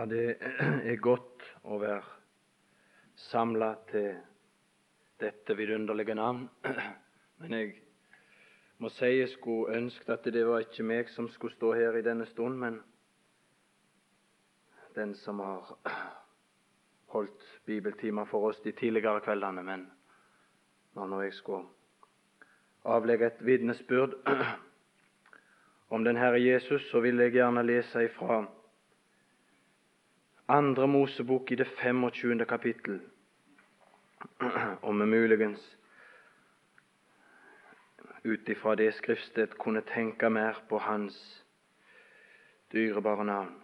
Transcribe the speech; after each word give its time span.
Ja, 0.00 0.06
det 0.06 0.36
er 0.88 0.96
godt 0.96 1.42
å 1.68 1.76
være 1.76 2.00
samla 3.20 3.66
til 3.90 4.14
dette 5.20 5.52
vidunderlige 5.58 6.14
navn. 6.16 6.46
Men 7.36 7.52
jeg 7.52 7.74
må 8.80 8.88
si 8.94 9.10
jeg 9.10 9.28
skulle 9.34 9.74
ønske 9.76 10.14
at 10.14 10.24
det 10.32 10.44
var 10.48 10.64
ikke 10.64 10.86
meg 10.88 11.10
som 11.12 11.26
skulle 11.28 11.52
stå 11.52 11.74
her 11.76 11.98
i 11.98 12.04
denne 12.06 12.24
stund, 12.30 12.56
men 12.62 12.78
den 14.96 15.12
som 15.20 15.42
har 15.44 15.68
holdt 17.12 17.44
bibeltimer 17.68 18.24
for 18.30 18.48
oss 18.48 18.62
de 18.64 18.72
tidligere 18.72 19.20
kveldene. 19.26 19.66
Men 19.66 19.84
når 20.96 21.26
jeg 21.26 21.34
skulle 21.42 21.68
avlegge 22.88 23.28
et 23.34 23.44
vitnesbyrd 23.44 24.16
om 25.92 26.08
den 26.08 26.16
Herre 26.16 26.40
Jesus, 26.40 26.88
så 26.88 27.04
vil 27.04 27.20
jeg 27.20 27.36
gjerne 27.36 27.66
lese 27.68 28.06
ifra 28.08 28.46
andre 30.50 30.86
Mosebok 30.86 31.52
i 31.52 31.54
det 31.54 31.64
25. 31.64 32.44
kapittel, 32.44 33.00
om 34.80 35.00
vi 35.00 35.06
muligens 35.06 35.76
ut 38.22 38.48
ifra 38.48 38.74
det 38.76 38.92
skriftsted 38.94 39.48
kunne 39.58 39.80
tenke 39.80 40.28
mer 40.28 40.56
på 40.68 40.78
Hans 40.78 41.44
dyrebare 42.72 43.24
navn. 43.24 43.62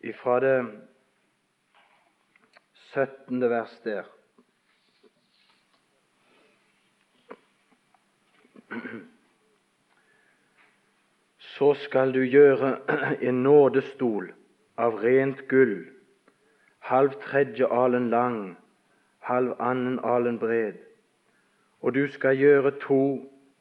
Ifra 0.00 0.40
det 0.40 0.66
17. 2.92 3.40
vers 3.50 3.80
der. 3.84 4.04
Så 11.38 11.74
skal 11.74 12.12
du 12.12 12.22
gjøre 12.26 12.80
en 13.28 13.42
nådestol 13.42 14.37
av 14.78 15.00
rent 15.02 15.48
gull, 15.48 15.88
halv 16.78 17.18
tredje 17.22 17.66
alen 17.66 18.10
lang, 18.10 18.56
halv 19.26 19.56
annen 19.58 19.98
alen 20.04 20.38
bred. 20.38 20.78
Og 21.80 21.94
du 21.94 22.06
skal 22.14 22.38
gjøre 22.38 22.72
to 22.82 23.02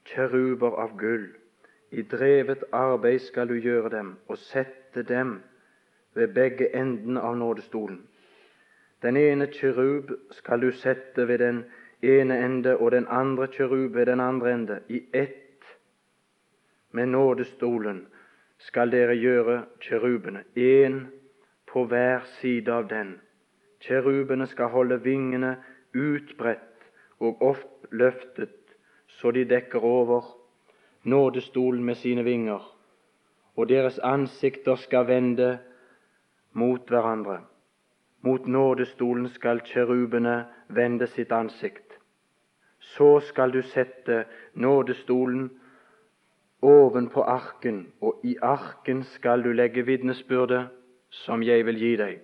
kjeruber 0.06 0.78
av 0.78 0.94
gull. 0.98 1.28
I 1.92 2.02
drevet 2.02 2.64
arbeid 2.72 3.20
skal 3.26 3.48
du 3.48 3.56
gjøre 3.56 3.90
dem 3.90 4.16
og 4.28 4.38
sette 4.38 5.04
dem 5.04 5.40
ved 6.14 6.34
begge 6.36 6.70
endene 6.76 7.22
av 7.22 7.38
nådestolen. 7.38 8.02
Den 9.02 9.18
ene 9.18 9.48
kjerub 9.54 10.12
skal 10.32 10.62
du 10.62 10.72
sette 10.72 11.28
ved 11.28 11.40
den 11.40 11.64
ene 12.02 12.38
ende 12.45 12.78
og 12.78 12.92
den 12.92 13.08
andre 13.08 13.48
kjerub 13.48 13.95
ved 13.95 14.06
den 14.06 14.20
andre 14.20 14.54
ende. 14.54 14.80
I 14.90 15.04
ett 15.14 15.66
med 16.92 17.08
nådestolen 17.08 18.08
skal 18.58 18.92
dere 18.92 19.16
gjøre 19.16 19.66
kjerubene, 19.82 20.44
én 20.56 21.08
på 21.68 21.86
hver 21.86 22.26
side 22.40 22.72
av 22.72 22.88
den. 22.90 23.18
Kjerubene 23.84 24.48
skal 24.48 24.72
holde 24.74 24.98
vingene 25.04 25.58
utbredt 25.94 26.88
og 27.20 27.42
oppløftet 27.42 28.56
så 29.08 29.32
de 29.32 29.46
dekker 29.46 29.80
over 29.80 30.24
nådestolen 31.04 31.84
med 31.84 31.96
sine 31.96 32.24
vinger, 32.24 32.62
og 33.56 33.70
deres 33.70 34.00
ansikter 34.04 34.76
skal 34.76 35.08
vende 35.08 35.58
mot 36.54 36.90
hverandre. 36.90 37.40
Mot 38.22 38.48
nådestolen 38.48 39.30
skal 39.30 39.62
kjerubene 39.66 40.46
vende 40.68 41.08
sitt 41.08 41.32
ansikt. 41.32 41.98
Så 42.80 43.20
skal 43.20 43.52
du 43.54 43.62
sette 43.62 44.26
nådestolen 44.54 45.50
ovenpå 46.62 47.22
arken, 47.22 47.88
og 48.02 48.20
i 48.24 48.36
arken 48.42 49.04
skal 49.04 49.44
du 49.44 49.52
legge 49.52 49.86
vitnesbyrdet 49.86 50.68
som 51.10 51.44
jeg 51.44 51.66
vil 51.66 51.80
gi 51.80 51.96
deg, 52.00 52.20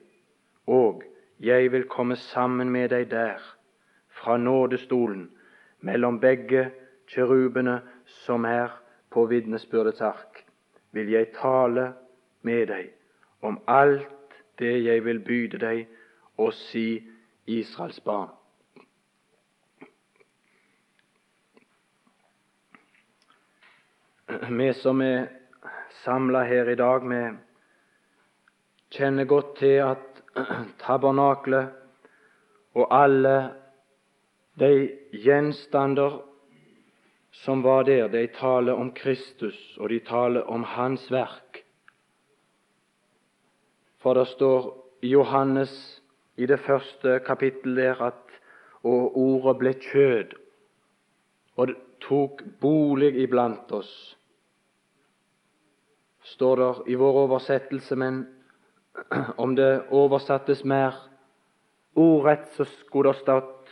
og 0.68 1.04
jeg 1.40 1.72
vil 1.72 1.88
komme 1.90 2.16
sammen 2.16 2.70
med 2.70 2.90
deg 2.90 3.10
der, 3.12 3.42
fra 4.08 4.38
nådestolen, 4.38 5.30
mellom 5.82 6.20
begge 6.20 6.70
kjerubene 7.08 7.82
som 8.06 8.46
er 8.46 8.72
på 9.12 9.26
vitnesbyrdets 9.30 10.02
ark, 10.02 10.46
vil 10.92 11.10
jeg 11.12 11.34
tale 11.36 11.94
med 12.42 12.68
deg 12.68 12.92
om 13.42 13.60
alt 13.68 14.38
det 14.60 14.76
jeg 14.86 15.04
vil 15.06 15.20
byde 15.20 15.60
deg 15.60 15.88
å 16.40 16.50
si 16.56 17.04
Israels 17.50 18.00
barn. 18.06 18.32
Vi 24.42 24.74
som 24.74 25.02
er 25.02 25.28
samla 26.04 26.42
her 26.50 26.70
i 26.72 26.76
dag, 26.76 27.04
vi 27.06 27.22
kjenner 28.96 29.28
godt 29.30 29.52
til 29.60 29.76
at 29.86 30.22
tabernaklet 30.82 31.70
og 32.74 32.88
alle 32.90 33.34
de 34.58 34.90
gjenstander 35.14 36.16
som 37.44 37.62
var 37.64 37.86
der, 37.86 38.08
de 38.08 38.26
taler 38.34 38.74
om 38.74 38.90
Kristus, 38.94 39.78
og 39.78 39.90
de 39.90 40.00
taler 40.00 40.50
om 40.50 40.64
Hans 40.64 41.06
verk. 41.12 41.62
For 44.02 44.18
det 44.18 44.28
står 44.34 44.72
Johannes 45.06 46.02
i 46.38 46.46
det 46.50 46.60
første 46.60 47.20
kapittel 47.26 47.76
der 47.78 48.02
at 48.02 48.20
og 48.84 49.14
ordet 49.18 49.58
ble 49.62 49.78
kjød 49.80 50.34
og 51.58 51.78
tok 52.04 52.42
bolig 52.60 53.14
iblant 53.24 53.72
oss 53.72 53.94
står 56.34 56.62
det 56.62 56.70
i 56.94 56.98
vår 57.00 57.20
oversettelse, 57.28 57.96
men 57.96 58.26
om 59.44 59.56
det 59.56 59.86
oversattes 59.94 60.64
mer 60.66 60.98
ordrett, 61.96 62.50
så 62.58 62.66
skulle 62.66 63.14
det 63.14 63.22
stått 63.22 63.64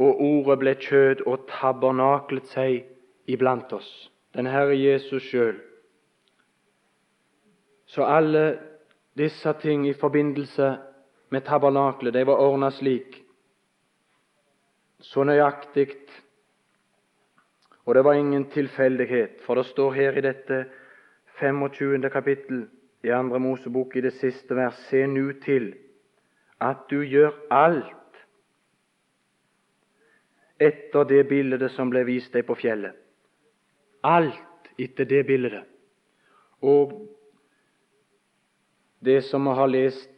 og 0.00 0.20
ordet 0.24 0.56
ble 0.60 0.72
kjød 0.80 1.26
og 1.28 1.44
tabernaklet 1.50 2.48
seg 2.54 2.86
iblant 3.28 3.72
oss. 3.76 3.88
Den 4.32 4.48
Herre 4.48 4.76
Jesus 4.78 5.26
sjøl. 5.28 5.58
Så 7.90 8.06
alle 8.06 8.44
disse 9.18 9.52
ting 9.60 9.84
i 9.88 9.96
forbindelse 9.98 10.70
med 11.30 11.44
tabernaklet, 11.44 12.14
de 12.14 12.24
var 12.26 12.40
ordna 12.40 12.70
slik, 12.72 13.18
så 15.00 15.24
nøyaktig, 15.24 15.90
og 17.84 17.94
det 17.96 18.04
var 18.04 18.18
ingen 18.18 18.44
tilfeldighet, 18.52 19.40
for 19.44 19.58
det 19.58 19.66
står 19.66 19.92
her 19.96 20.18
i 20.18 20.24
dette 20.24 20.64
25. 21.40 22.10
kapittel 22.10 22.66
i 23.02 23.10
andre 23.10 23.38
Mosebok 23.38 23.96
i 23.96 24.00
det 24.04 24.12
siste 24.18 24.54
vers. 24.54 24.76
Se 24.90 25.06
nu 25.06 25.32
til 25.32 25.72
at 26.60 26.84
du 26.90 27.00
gjør 27.00 27.32
alt 27.50 27.96
etter 30.60 31.08
det 31.08 31.22
bildet 31.30 31.72
som 31.72 31.88
ble 31.88 32.04
vist 32.04 32.34
deg 32.36 32.44
på 32.44 32.58
fjellet. 32.60 32.92
Alt 34.04 34.68
etter 34.76 35.08
det 35.08 35.22
bildet. 35.26 35.64
Og 36.60 36.92
det 39.00 39.22
som 39.24 39.48
vi 39.48 39.56
har 39.56 39.72
lest, 39.72 40.12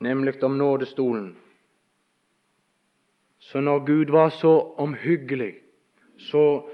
nemlig 0.00 0.40
om 0.44 0.56
nådestolen. 0.56 1.34
Så 3.38 3.60
når 3.60 3.84
Gud 3.84 4.10
var 4.10 4.32
så 4.32 4.56
omhyggelig, 4.80 5.60
så 6.16 6.64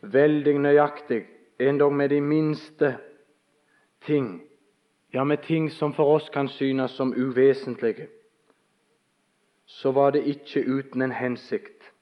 veldig 0.00 0.56
nøyaktig, 0.58 1.26
endog 1.58 1.92
med 1.92 2.08
de 2.08 2.20
minste 2.20 2.96
ting, 4.00 4.42
ja, 5.12 5.24
med 5.24 5.36
ting 5.42 5.70
som 5.70 5.94
for 5.94 6.04
oss 6.04 6.28
kan 6.28 6.48
synes 6.48 6.90
som 6.90 7.14
uvesentlige, 7.16 8.08
så 9.66 9.92
var 9.92 10.10
det 10.10 10.24
ikke 10.24 10.64
uten 10.66 11.02
en 11.02 11.12
hensikt. 11.12 11.92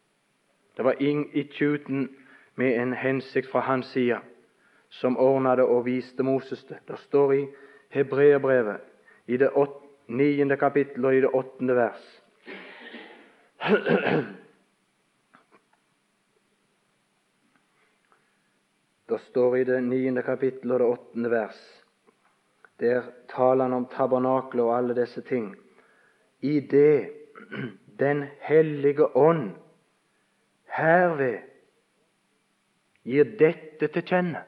Det 0.77 0.85
var 0.85 0.97
ikke 1.35 1.69
uten 1.69 2.09
med 2.55 2.83
en 2.83 2.93
hensikt 2.93 3.51
fra 3.51 3.61
hans 3.61 3.87
side, 3.87 4.19
som 4.89 5.17
ordna 5.19 5.57
det 5.57 5.65
og 5.65 5.85
viste 5.85 6.23
Moses 6.23 6.65
det. 6.65 6.77
Det 6.89 6.99
står 6.99 7.33
i 7.33 7.47
Hebreerbrevet, 7.91 8.77
i 9.27 9.37
det 9.37 9.51
niende 10.09 10.57
kapittel 10.57 11.05
og 11.05 11.15
i 11.15 11.21
det 11.21 11.31
åttende 11.35 11.75
vers. 11.75 12.23
Det 19.13 19.19
står 19.21 19.57
i 19.57 19.65
det 19.69 19.83
niende 19.85 20.23
kapittel 20.25 20.73
og 20.73 20.79
det 20.81 20.87
åttende 20.89 21.31
vers. 21.31 21.59
Der 22.81 23.11
taler 23.29 23.69
han 23.69 23.75
om 23.77 23.85
tabernaklet 23.93 24.65
og 24.65 24.77
alle 24.77 24.95
disse 24.97 25.21
ting. 25.21 25.53
I 26.41 26.61
det 26.61 27.19
Den 27.99 28.25
hellige 28.41 29.17
ånd 29.17 29.51
herved 30.65 31.43
gir 33.05 33.29
dette 33.39 33.89
til 33.93 34.03
kjenne. 34.09 34.41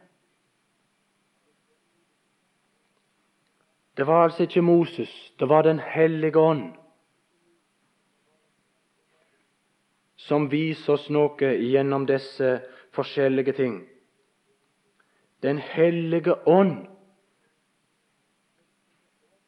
Det 3.96 4.06
var 4.06 4.24
altså 4.24 4.42
ikke 4.48 4.62
Moses, 4.62 5.12
det 5.38 5.48
var 5.48 5.62
Den 5.62 5.78
hellige 5.78 6.38
ånd 6.38 6.72
som 10.16 10.48
viser 10.48 10.96
oss 10.96 11.10
noe 11.10 11.52
gjennom 11.60 12.06
disse 12.08 12.62
forskjellige 12.96 13.52
ting. 13.52 13.82
Den 15.44 15.58
hellige 15.58 16.34
ånd 16.48 16.86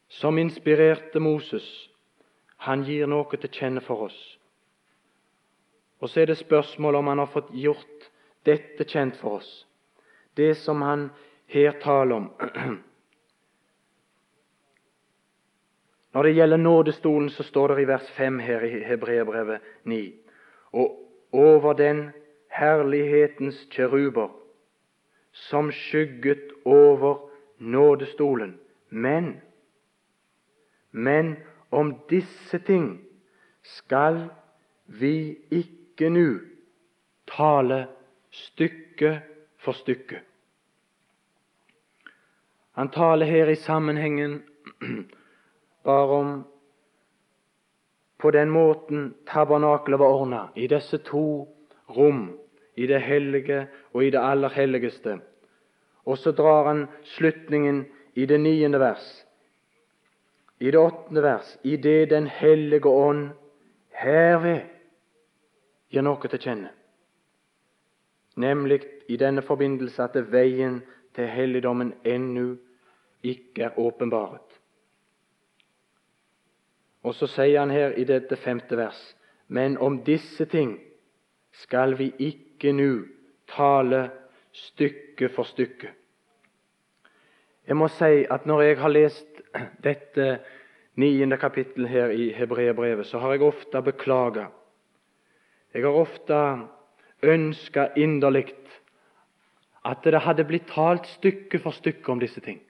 som 0.09 0.39
inspirerte 0.39 1.21
Moses, 1.21 1.65
han 2.57 2.85
gir 2.85 3.09
noe 3.09 3.41
til 3.41 3.49
kjenne 3.49 3.81
for 3.81 4.11
oss. 4.11 4.19
Og 6.05 6.13
så 6.13 6.21
er 6.21 6.27
det 6.29 6.37
spørsmål 6.43 7.01
om 7.01 7.09
han 7.09 7.23
har 7.25 7.33
fått 7.33 7.49
gjort 7.57 8.11
dette 8.45 8.85
kjent 8.85 9.17
for 9.17 9.41
oss. 9.41 9.51
Det 10.37 10.53
som 10.61 10.85
han 10.85 11.09
her 11.49 11.81
taler 11.81 12.15
om. 12.21 12.31
Når 16.13 16.23
det 16.23 16.37
gjelder 16.37 16.61
nådestolen, 16.61 17.31
så 17.33 17.43
står 17.43 17.69
det 17.69 17.83
i 17.83 17.89
vers 17.89 18.11
5 18.21 18.39
her 18.45 18.65
i 18.69 18.85
Hebreerbrevet 18.85 19.61
9 19.85 20.13
Og 20.73 20.89
over 21.33 21.73
den 21.73 22.11
herlighetens 22.53 23.65
kjeruber 23.73 24.29
som 25.37 25.73
skygget 25.73 26.53
over 26.65 27.19
nådestolen. 27.59 28.59
Men 28.89 29.41
men 30.91 31.37
om 31.71 31.95
disse 32.09 32.59
ting 32.59 33.01
skal 33.63 34.29
vi 34.87 35.37
ikke 35.51 36.09
nu 36.11 36.41
tale 37.29 37.87
stykke 38.31 39.21
for 39.61 39.73
stykke. 39.77 40.21
Han 42.73 42.89
taler 42.89 43.27
her 43.27 43.49
i 43.53 43.55
sammenhengen 43.61 44.43
bare 45.85 46.09
om 46.21 46.45
på 48.19 48.31
den 48.31 48.51
måten 48.51 49.15
tabernaklet 49.27 49.99
var 49.99 50.07
ordna, 50.07 50.49
i 50.55 50.67
disse 50.67 50.99
to 50.99 51.49
rom, 51.89 52.39
i 52.77 52.87
det 52.87 53.01
hellige 53.03 53.67
og 53.93 54.05
i 54.05 54.11
det 54.11 54.21
aller 54.21 54.49
helligste. 54.49 55.19
Og 56.05 56.19
så 56.19 56.33
drar 56.33 56.69
han 56.69 56.87
slutningen 57.17 57.87
i 58.15 58.27
det 58.27 58.41
niende 58.41 58.81
vers. 58.81 59.27
I 60.61 60.71
det 60.71 60.79
åttende 60.79 61.23
vers 61.23 61.59
i 61.63 61.77
det 61.77 62.11
Den 62.11 62.27
hellige 62.27 62.89
ånd 62.89 63.31
herved 63.91 64.61
gir 65.91 66.03
noe 66.03 66.29
til 66.29 66.41
kjenne, 66.41 66.71
nemlig 68.37 68.81
i 69.09 69.17
denne 69.17 69.43
forbindelse 69.43 70.03
at 70.03 70.17
veien 70.33 70.81
til 71.15 71.29
helligdommen 71.31 71.93
ennå 72.05 72.57
ikke 73.23 73.69
er 73.69 73.79
åpenbaret. 73.79 74.61
Og 77.07 77.15
så 77.15 77.29
sier 77.31 77.61
han 77.61 77.71
her 77.71 77.95
i 77.97 78.05
dette 78.05 78.37
femte 78.37 78.77
vers 78.77 78.99
Men 79.49 79.79
om 79.79 80.01
disse 80.03 80.45
ting 80.45 80.81
skal 81.63 81.97
vi 81.99 82.13
ikke 82.19 82.73
nå 82.77 82.91
tale 83.49 84.11
stykke 84.53 85.29
for 85.33 85.49
stykke. 85.49 85.91
Jeg 87.67 87.77
må 87.77 87.89
si 87.91 88.27
at 88.31 88.47
når 88.47 88.63
jeg 88.63 88.79
har 88.79 88.93
lest 88.95 89.43
dette 89.83 90.29
niende 90.97 91.37
kapittel 91.37 91.89
her 91.91 92.13
i 92.15 92.31
Hebreerbrevet, 92.33 93.07
så 93.07 93.19
har 93.19 93.35
jeg 93.35 93.43
ofte 93.43 93.83
beklaga. 93.83 94.47
Jeg 95.75 95.83
har 95.83 95.99
ofte 95.99 96.39
ønska 97.23 97.89
inderlig 97.97 98.55
at 99.85 100.05
det 100.05 100.21
hadde 100.23 100.47
blitt 100.47 100.71
talt 100.71 101.07
stykke 101.07 101.59
for 101.63 101.75
stykke 101.75 102.13
om 102.13 102.21
disse 102.21 102.41
ting. 102.41 102.61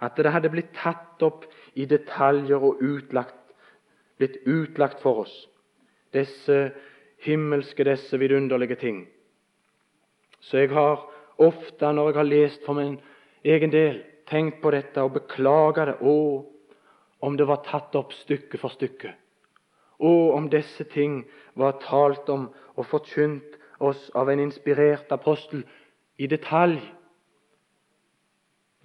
At 0.00 0.16
det 0.16 0.30
hadde 0.32 0.50
blitt 0.50 0.70
tatt 0.76 1.22
opp 1.22 1.46
i 1.74 1.86
detaljer 1.88 2.62
og 2.62 2.82
utlagt, 2.82 3.34
blitt 4.18 4.38
utlagt 4.46 5.02
for 5.02 5.24
oss. 5.24 5.34
Disse 6.14 6.70
himmelske, 7.24 7.84
disse 7.84 8.18
vidunderlige 8.18 8.76
ting. 8.76 9.06
Så 10.40 10.58
jeg 10.58 10.70
har 10.70 11.02
ofte, 11.38 11.92
når 11.92 12.10
jeg 12.10 12.16
har 12.16 12.28
lest 12.28 12.64
for 12.66 12.78
min 12.78 13.00
egen 13.44 13.72
del, 13.72 14.02
tenkt 14.28 14.60
på 14.62 14.70
dette 14.70 15.02
og 15.02 15.16
beklaga 15.16 15.88
det. 15.88 15.96
Å, 16.00 16.44
om 17.20 17.36
det 17.36 17.48
var 17.48 17.64
tatt 17.66 17.96
opp 17.98 18.12
stykke 18.14 18.60
for 18.60 18.74
stykke. 18.74 19.14
Å, 19.98 20.12
om 20.36 20.46
disse 20.50 20.84
ting 20.92 21.24
var 21.58 21.80
talt 21.82 22.28
om 22.30 22.48
og 22.78 22.86
forkynt 22.86 23.58
oss 23.82 24.10
av 24.14 24.30
en 24.30 24.42
inspirert 24.42 25.10
apostel 25.14 25.64
i 26.18 26.28
detalj. 26.30 26.78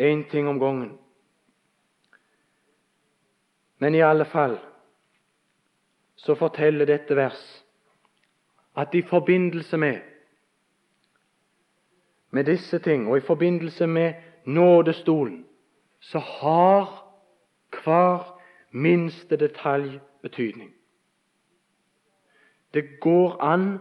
Én 0.01 0.25
ting 0.29 0.47
om 0.49 0.59
gangen. 0.59 0.95
Men 3.77 3.95
i 3.95 4.01
alle 4.01 4.25
fall 4.25 4.57
så 6.15 6.35
forteller 6.39 6.87
dette 6.87 7.15
vers 7.17 7.41
at 8.77 8.95
i 8.95 9.01
forbindelse 9.01 9.77
med 9.77 9.99
med 12.33 12.43
disse 12.43 12.79
ting, 12.79 13.07
og 13.07 13.17
i 13.17 13.21
forbindelse 13.21 13.87
med 13.87 14.13
nådestolen, 14.45 15.45
så 15.99 16.19
har 16.19 17.03
hver 17.83 18.39
minste 18.71 19.37
detalj 19.37 19.99
betydning. 20.21 20.73
Det 22.73 22.99
går 22.99 23.37
an 23.41 23.79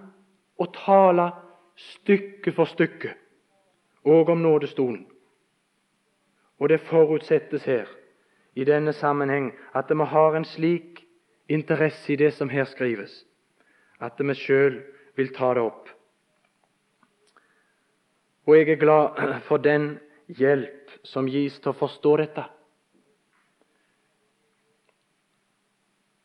å 0.58 0.66
tale 0.74 1.30
stykke 1.76 2.52
for 2.52 2.68
stykke 2.68 3.14
og 4.04 4.28
om 4.28 4.38
nådestolen. 4.38 5.06
Og 6.58 6.68
det 6.68 6.80
forutsettes 6.80 7.64
her 7.64 7.88
i 8.54 8.64
denne 8.64 8.92
sammenheng 8.92 9.52
at 9.74 9.90
vi 9.90 10.04
har 10.04 10.36
en 10.36 10.44
slik 10.44 11.06
interesse 11.48 12.12
i 12.12 12.16
det 12.16 12.34
som 12.34 12.48
her 12.48 12.64
skrives, 12.64 13.24
at 14.02 14.18
vi 14.18 14.34
sjøl 14.34 14.80
vil 15.16 15.30
ta 15.36 15.52
det 15.54 15.62
opp. 15.62 15.90
Og 18.46 18.56
jeg 18.56 18.72
er 18.74 18.80
glad 18.80 19.20
for 19.48 19.62
den 19.62 19.94
hjelp 20.26 20.90
som 21.06 21.28
gis 21.30 21.60
til 21.60 21.70
å 21.70 21.78
forstå 21.78 22.16
dette. 22.22 22.48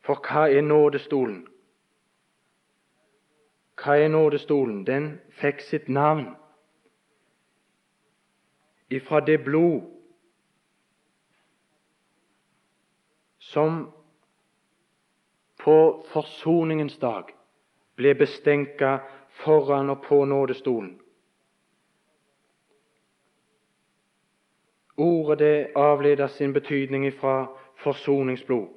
For 0.08 0.24
hva 0.24 0.48
er 0.48 0.64
nådestolen? 0.64 1.44
Hva 3.78 3.98
er 4.00 4.10
nådestolen? 4.10 4.82
Den 4.88 5.10
fikk 5.38 5.62
sitt 5.62 5.90
navn 5.92 6.32
ifra 8.90 9.20
det 9.22 9.42
blod 9.44 9.84
som 13.52 13.84
på 15.60 15.78
forsoningens 16.14 16.96
dag 17.04 17.37
ble 17.98 18.14
bestenka 18.16 19.00
foran 19.44 19.90
og 19.90 20.02
på 20.06 20.26
nådestolen. 20.26 21.00
Ordet 24.98 25.40
det 25.40 25.68
avleder 25.76 26.28
sin 26.28 26.54
betydning 26.54 27.06
ifra 27.06 27.46
forsoningsblod, 27.84 28.68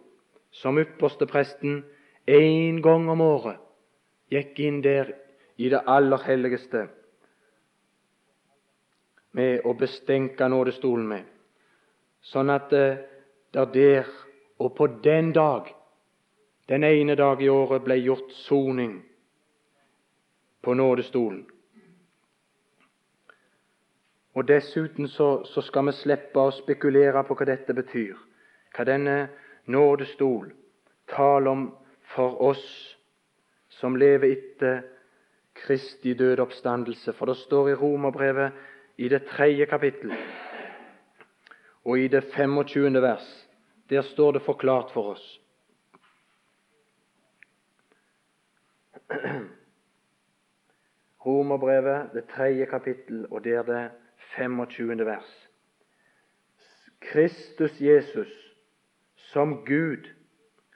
som 0.50 0.78
ypperste 0.78 1.26
presten 1.26 1.84
én 2.28 2.82
gang 2.82 3.08
om 3.10 3.20
året 3.20 3.56
gikk 4.30 4.58
inn 4.60 4.82
der 4.82 5.12
i 5.56 5.68
det 5.68 5.80
aller 5.86 6.20
helligste 6.26 6.86
med 9.32 9.64
å 9.64 9.74
bestenke 9.78 10.48
nådestolen 10.48 11.06
med, 11.08 11.24
sånn 12.20 12.50
at 12.50 12.70
det 12.70 13.66
der 13.74 14.08
og 14.60 14.74
på 14.76 14.86
den 15.02 15.32
dag, 15.32 15.70
den 16.68 16.84
ene 16.84 17.16
dag 17.16 17.42
i 17.42 17.48
året, 17.48 17.82
ble 17.82 17.96
gjort 17.96 18.32
soning 18.44 19.00
på 20.62 20.74
nådestolen. 20.74 21.46
Og 24.34 24.48
Dessuten 24.48 25.08
så, 25.08 25.44
så, 25.44 25.62
skal 25.62 25.86
vi 25.86 25.92
slippe 25.92 26.40
å 26.40 26.52
spekulere 26.54 27.24
på 27.26 27.34
hva 27.34 27.46
dette 27.48 27.74
betyr, 27.74 28.14
hva 28.76 28.86
denne 28.86 29.16
nådestol 29.66 30.52
taler 31.10 31.50
om 31.50 31.64
for 32.14 32.38
oss 32.50 32.64
som 33.80 33.98
lever 33.98 34.30
etter 34.36 34.82
Kristi 35.60 36.14
døde 36.14 36.42
oppstandelse. 36.42 37.12
For 37.12 37.26
det 37.26 37.36
står 37.42 37.72
i 37.72 37.78
Romerbrevet 37.80 38.52
i 38.96 39.08
det 39.08 39.24
tredje 39.32 39.66
kapittel 39.66 40.14
og 41.84 41.98
i 41.98 42.08
det 42.08 42.22
25. 42.32 43.02
vers 43.02 43.28
der 43.90 44.02
står 44.02 44.32
det 44.32 44.42
forklart 44.46 44.92
for 44.94 45.16
oss. 45.16 45.40
Romerbrevet, 51.26 52.10
det 52.14 52.24
tredje 52.24 52.66
kapittel, 52.66 53.26
og 53.30 53.44
der 53.44 53.62
det 53.62 53.90
25. 54.36 55.06
vers. 55.06 55.48
Kristus 57.00 57.80
Jesus, 57.80 58.56
som 59.16 59.64
Gud 59.66 60.08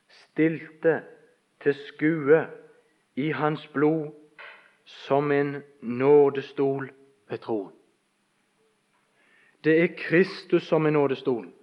stilte 0.08 1.02
til 1.62 1.74
skue 1.74 2.46
i 3.16 3.30
hans 3.30 3.66
blod 3.68 4.12
som 4.84 5.32
en 5.32 5.62
nådestol 5.80 6.92
ved 7.28 7.38
troen. 7.38 7.72
Det 9.64 9.82
er 9.82 9.88
Kristus 9.96 10.62
som 10.62 10.86
er 10.86 10.90
nådestolen 10.90 11.54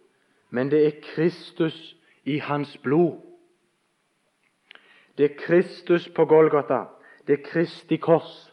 men 0.51 0.71
det 0.71 0.85
er 0.85 0.91
Kristus 1.01 1.95
i 2.23 2.38
hans 2.38 2.77
blod. 2.77 3.21
Det 5.17 5.31
er 5.31 5.35
Kristus 5.38 6.09
på 6.15 6.25
Golgata, 6.25 6.83
det 7.27 7.39
er 7.39 7.43
Kristi 7.51 7.97
kors, 7.97 8.50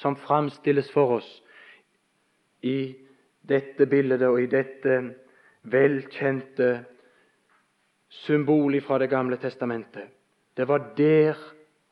som 0.00 0.16
framstilles 0.16 0.88
for 0.92 1.18
oss 1.18 1.28
i 2.64 2.94
dette 3.44 3.86
bildet 3.86 4.24
og 4.28 4.40
i 4.40 4.48
dette 4.48 4.96
velkjente 5.68 6.70
symbolet 8.10 8.84
fra 8.84 8.98
Det 8.98 9.10
gamle 9.10 9.36
testamentet. 9.36 10.08
Det 10.56 10.68
var 10.68 10.94
der 10.96 11.36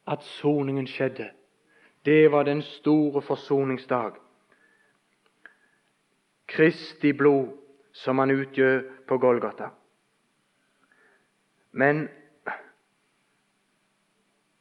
at 0.07 0.23
soningen 0.23 0.87
skjedde. 0.87 1.31
Det 2.05 2.31
var 2.33 2.43
den 2.45 2.63
store 2.63 3.23
forsoningsdag. 3.23 4.17
Kristi 6.49 7.13
blod 7.13 7.53
som 7.93 8.19
han 8.19 8.31
utgjør 8.31 8.83
på 9.09 9.19
Golgata. 9.19 9.71
Men 11.73 12.09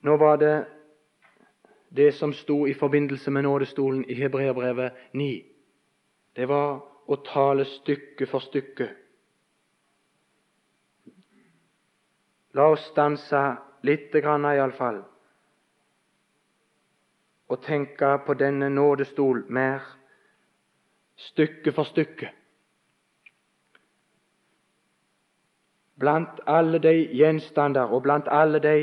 nå 0.03 0.17
var 0.17 0.37
det 0.37 0.55
det 1.97 2.11
som 2.15 2.33
sto 2.33 2.67
i 2.67 2.73
forbindelse 2.73 3.31
med 3.31 3.43
nådestolen 3.43 4.05
i 4.05 4.13
Hebreabrevet 4.13 4.93
9. 5.13 5.43
Det 6.35 6.45
var 6.49 6.81
å 7.07 7.15
tale 7.25 7.65
stykke 7.65 8.27
for 8.29 8.43
stykke. 8.45 8.87
La 12.53 12.67
oss 12.73 12.85
stanse 12.91 13.41
lite 13.85 14.21
grann 14.21 14.45
iallfall 14.45 15.03
og 17.47 17.61
tenke 17.63 18.09
på 18.25 18.33
denne 18.33 18.69
nådestol 18.69 19.45
mer 19.49 19.85
stykke 21.29 21.71
for 21.71 21.87
stykke. 21.87 22.29
Blant 25.97 26.41
alle 26.45 26.81
de 26.83 26.93
gjenstander 27.17 27.93
og 27.93 28.03
blant 28.03 28.27
alle 28.29 28.59
de 28.61 28.75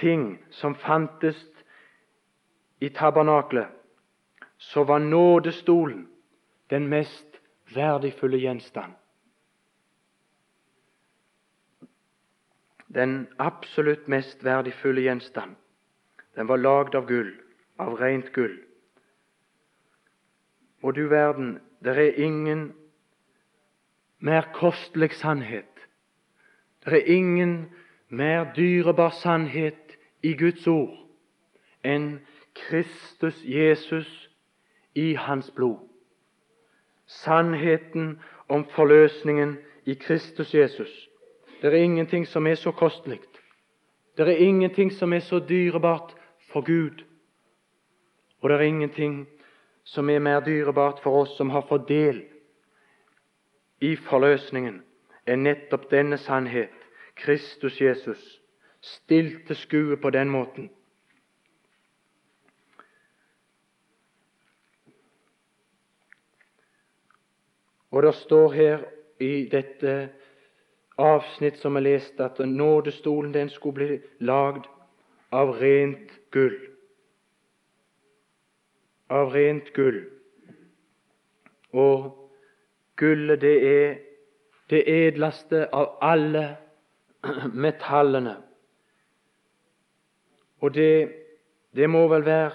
ting 0.00 0.38
som 0.50 0.74
fantes 0.74 1.36
i 2.80 2.88
tabernaklet, 2.88 3.68
så 4.58 4.84
var 4.84 4.98
nådestolen 4.98 6.08
den 6.70 6.88
mest 6.88 7.40
verdifulle 7.74 8.38
gjenstand. 8.38 8.92
Den 12.86 13.26
absolutt 13.38 14.08
mest 14.08 14.44
verdifulle 14.44 15.00
gjenstand. 15.00 15.56
Den 16.34 16.48
var 16.48 16.56
lagd 16.56 16.94
av 16.94 17.06
gull, 17.06 17.32
av 17.78 17.96
rent 18.00 18.32
gull. 18.32 18.56
Og 20.82 20.94
du 20.94 21.08
verden, 21.08 21.58
det 21.84 21.96
er 21.96 22.20
ingen 22.22 22.72
mer 24.18 24.48
kostelig 24.54 25.12
sannhet. 25.12 25.88
Det 26.84 26.92
er 26.92 27.12
ingen 27.16 27.74
mer 28.08 28.52
dyrebar 28.56 29.10
sannhet 29.10 29.85
i 30.22 30.32
Guds 30.36 30.66
ord 30.66 30.94
enn 31.84 32.20
Kristus 32.56 33.42
Jesus 33.44 34.08
i 34.94 35.14
Hans 35.14 35.50
blod. 35.50 35.78
Sannheten 37.06 38.20
om 38.48 38.64
forløsningen 38.74 39.58
i 39.84 39.94
Kristus 39.94 40.54
Jesus. 40.54 41.08
Det 41.62 41.74
er 41.74 41.82
ingenting 41.82 42.26
som 42.26 42.46
er 42.46 42.54
så 42.54 42.70
kostelig. 42.70 43.20
Det 44.16 44.28
er 44.28 44.36
ingenting 44.36 44.92
som 44.92 45.12
er 45.12 45.20
så 45.20 45.38
dyrebart 45.38 46.14
for 46.52 46.60
Gud. 46.60 47.04
Og 48.40 48.50
det 48.50 48.56
er 48.56 48.60
ingenting 48.60 49.26
som 49.84 50.10
er 50.10 50.18
mer 50.18 50.40
dyrebart 50.40 51.00
for 51.02 51.20
oss 51.20 51.36
som 51.36 51.50
har 51.50 51.66
fått 51.68 51.88
del 51.88 52.24
i 53.80 53.96
forløsningen, 53.96 54.80
enn 55.28 55.42
nettopp 55.44 55.90
denne 55.90 56.18
sannhet, 56.18 56.72
Kristus 57.16 57.80
Jesus, 57.80 58.22
stilt 58.80 59.46
til 59.46 59.56
skue 59.56 59.96
på 59.96 60.10
den 60.10 60.28
måten. 60.30 60.70
Og 67.90 68.02
det 68.02 68.14
står 68.14 68.52
her 68.52 68.78
i 69.20 69.48
dette 69.48 69.92
avsnitt 70.98 71.58
som 71.58 71.76
er 71.76 71.80
lest, 71.86 72.20
at 72.20 72.38
nådestolen 72.38 73.34
den 73.34 73.48
skulle 73.48 73.74
bli 73.74 73.98
lagd 74.20 74.66
av 75.32 75.54
rent 75.60 76.12
gull. 76.30 76.58
Av 79.08 79.32
rent 79.32 79.72
gull. 79.72 80.02
Og 81.72 82.10
gullet, 82.96 83.40
det 83.40 83.56
er 83.68 83.96
det 84.70 84.82
edleste 84.90 85.66
av 85.72 85.96
alle 86.02 86.56
metallene. 87.64 88.36
Og 90.66 90.74
det, 90.74 91.12
det 91.76 91.86
må 91.90 92.08
vel 92.10 92.24
være 92.26 92.50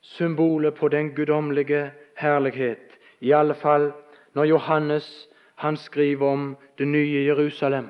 symbolet 0.00 0.74
på 0.74 0.88
den 0.88 1.10
guddommelige 1.14 1.90
herlighet. 2.16 2.96
I 3.20 3.34
alle 3.36 3.54
fall 3.54 3.90
når 4.34 4.44
Johannes 4.44 5.28
han 5.60 5.76
skriver 5.76 6.26
om 6.26 6.56
det 6.78 6.88
nye 6.88 7.26
Jerusalem, 7.26 7.88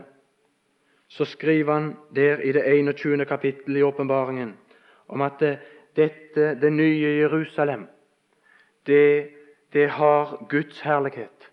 så 1.09 1.25
skriver 1.25 1.73
han 1.73 1.97
der 2.15 2.43
i 2.43 2.53
det 2.53 2.65
21. 2.67 3.25
kapittel 3.25 3.77
i 3.77 3.83
åpenbaringen 3.83 4.57
om 5.09 5.23
at 5.23 5.39
det, 5.41 5.59
dette, 5.97 6.61
det 6.61 6.73
nye 6.73 7.19
Jerusalem, 7.23 7.87
det, 8.87 9.29
det 9.73 9.91
har 9.91 10.47
Guds 10.49 10.81
herlighet. 10.81 11.51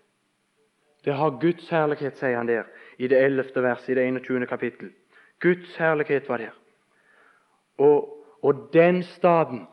Det 1.04 1.14
har 1.14 1.38
Guds 1.40 1.70
herlighet, 1.70 2.16
sier 2.18 2.36
han 2.36 2.48
der 2.48 2.66
i 2.98 3.06
det 3.06 3.22
11. 3.22 3.62
verset 3.62 3.88
i 3.88 4.00
det 4.00 4.06
21. 4.06 4.46
kapittel. 4.46 4.90
Guds 5.40 5.76
herlighet 5.76 6.28
var 6.28 6.38
der. 6.38 6.59
Og, 7.80 8.08
og 8.42 8.68
den 8.72 9.02
staden, 9.16 9.64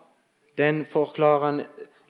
den 0.57 0.85
forklarer 0.93 1.45
han 1.45 1.61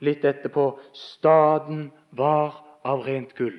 litt 0.04 0.24
etterpå. 0.24 0.70
Staden 0.94 1.88
var 2.14 2.60
av 2.86 3.02
rent 3.06 3.34
gull. 3.38 3.56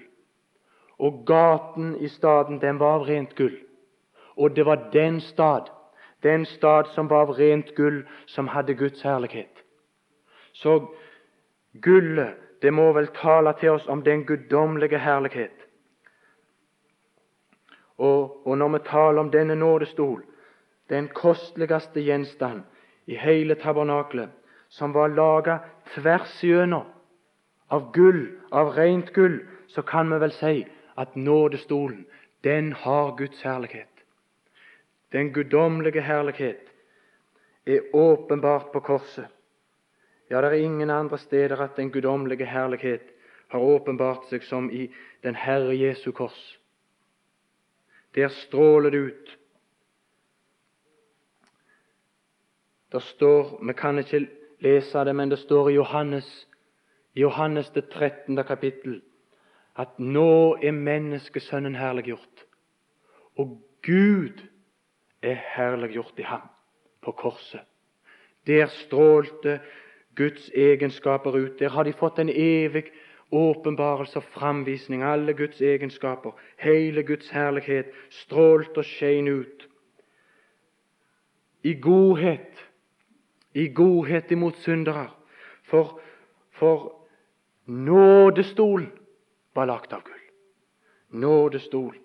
Og 0.99 1.23
gaten 1.27 1.95
i 1.99 2.07
staden, 2.11 2.59
den 2.63 2.79
var 2.79 2.99
av 2.99 3.07
rent 3.07 3.35
gull. 3.35 3.55
Og 4.39 4.55
det 4.55 4.65
var 4.65 4.89
den 4.93 5.19
stad, 5.21 5.69
den 6.23 6.45
stad 6.45 6.91
som 6.95 7.09
var 7.11 7.27
av 7.27 7.35
rent 7.39 7.75
gull, 7.75 8.03
som 8.25 8.47
hadde 8.47 8.75
Guds 8.79 9.03
herlighet. 9.03 9.63
Så 10.53 10.79
gullet, 11.83 12.35
det 12.61 12.73
må 12.73 12.91
vel 12.93 13.07
tale 13.15 13.53
til 13.59 13.75
oss 13.75 13.87
om 13.87 14.03
den 14.03 14.25
guddommelige 14.27 14.99
herlighet. 14.99 15.55
Og, 17.99 18.47
og, 18.47 18.57
når 18.57 18.69
vi 18.69 18.79
taler 18.87 19.19
om 19.19 19.31
denne 19.31 19.55
nådestol, 19.55 20.23
den 20.89 21.07
kosteligste 21.13 22.01
gjenstand 22.01 22.63
i 23.05 23.15
hele 23.15 23.55
tabernaklet, 23.55 24.29
som 24.69 24.93
var 24.93 25.09
laga 25.09 25.59
tvers 25.93 26.43
igjennom 26.43 26.85
av 27.69 27.91
gull, 27.93 28.39
av 28.51 28.73
rent 28.75 29.13
gull, 29.13 29.39
så 29.67 29.81
kan 29.81 30.09
vi 30.09 30.17
vel 30.19 30.31
si 30.33 30.55
at 30.97 31.15
nådestolen, 31.15 32.05
den 32.41 32.73
har 32.73 33.15
Guds 33.17 33.41
herlighet. 33.43 34.03
Den 35.11 35.33
guddommelige 35.33 36.01
herlighet 36.01 36.69
er 37.65 37.95
åpenbart 37.95 38.71
på 38.71 38.79
korset. 38.79 39.27
Ja, 40.29 40.41
det 40.41 40.47
er 40.47 40.65
ingen 40.65 40.89
andre 40.89 41.17
steder 41.17 41.61
at 41.61 41.75
den 41.77 41.91
guddommelige 41.91 42.45
herlighet 42.45 43.05
har 43.49 43.59
åpenbart 43.59 44.29
seg 44.29 44.45
som 44.45 44.69
i 44.71 44.87
den 45.23 45.35
Herre 45.35 45.75
Jesu 45.77 46.11
kors. 46.11 46.59
Der 48.15 48.29
stråler 48.29 48.89
det 48.89 48.97
ut. 48.97 49.38
Det 52.91 53.01
står 53.01 53.65
Vi 53.65 53.73
kan 53.73 53.99
ikke 53.99 54.27
lese 54.59 55.05
det, 55.05 55.15
men 55.15 55.29
det 55.29 55.39
står 55.39 55.69
i 55.69 55.73
Johannes 55.73 56.47
Johannes 57.15 57.69
det 57.69 57.89
13. 57.89 58.43
kapittel 58.43 59.01
at 59.79 59.99
nå 59.99 60.57
er 60.63 60.71
menneskesønnen 60.71 61.75
herliggjort. 61.75 62.45
Og 63.37 63.61
Gud 63.83 64.41
er 65.21 65.37
herliggjort 65.55 66.19
i 66.19 66.27
ham 66.27 66.49
på 67.01 67.11
korset. 67.11 67.61
Der 68.47 68.65
strålte 68.65 69.59
Guds 70.15 70.49
egenskaper 70.55 71.31
ut. 71.31 71.59
Der 71.59 71.69
har 71.69 71.83
de 71.83 71.93
fått 71.93 72.19
en 72.19 72.29
evig 72.29 72.91
åpenbarelse 73.31 74.19
og 74.19 74.23
framvisning. 74.23 75.03
Alle 75.03 75.33
Guds 75.33 75.61
egenskaper, 75.61 76.31
hele 76.57 77.03
Guds 77.03 77.29
herlighet, 77.29 77.85
strålte 78.09 78.77
og 78.77 78.85
skein 78.85 79.27
ut. 79.27 79.67
I 81.63 81.73
godhet, 81.81 82.68
i 83.59 83.67
godhet 83.75 84.31
imot 84.31 84.57
syndere. 84.63 85.09
For, 85.67 85.99
for 86.55 86.99
Nådestolen 87.69 88.91
var 89.53 89.65
lagt 89.65 89.93
av 89.93 90.01
gull. 90.01 90.21
Nådestol. 91.09 91.97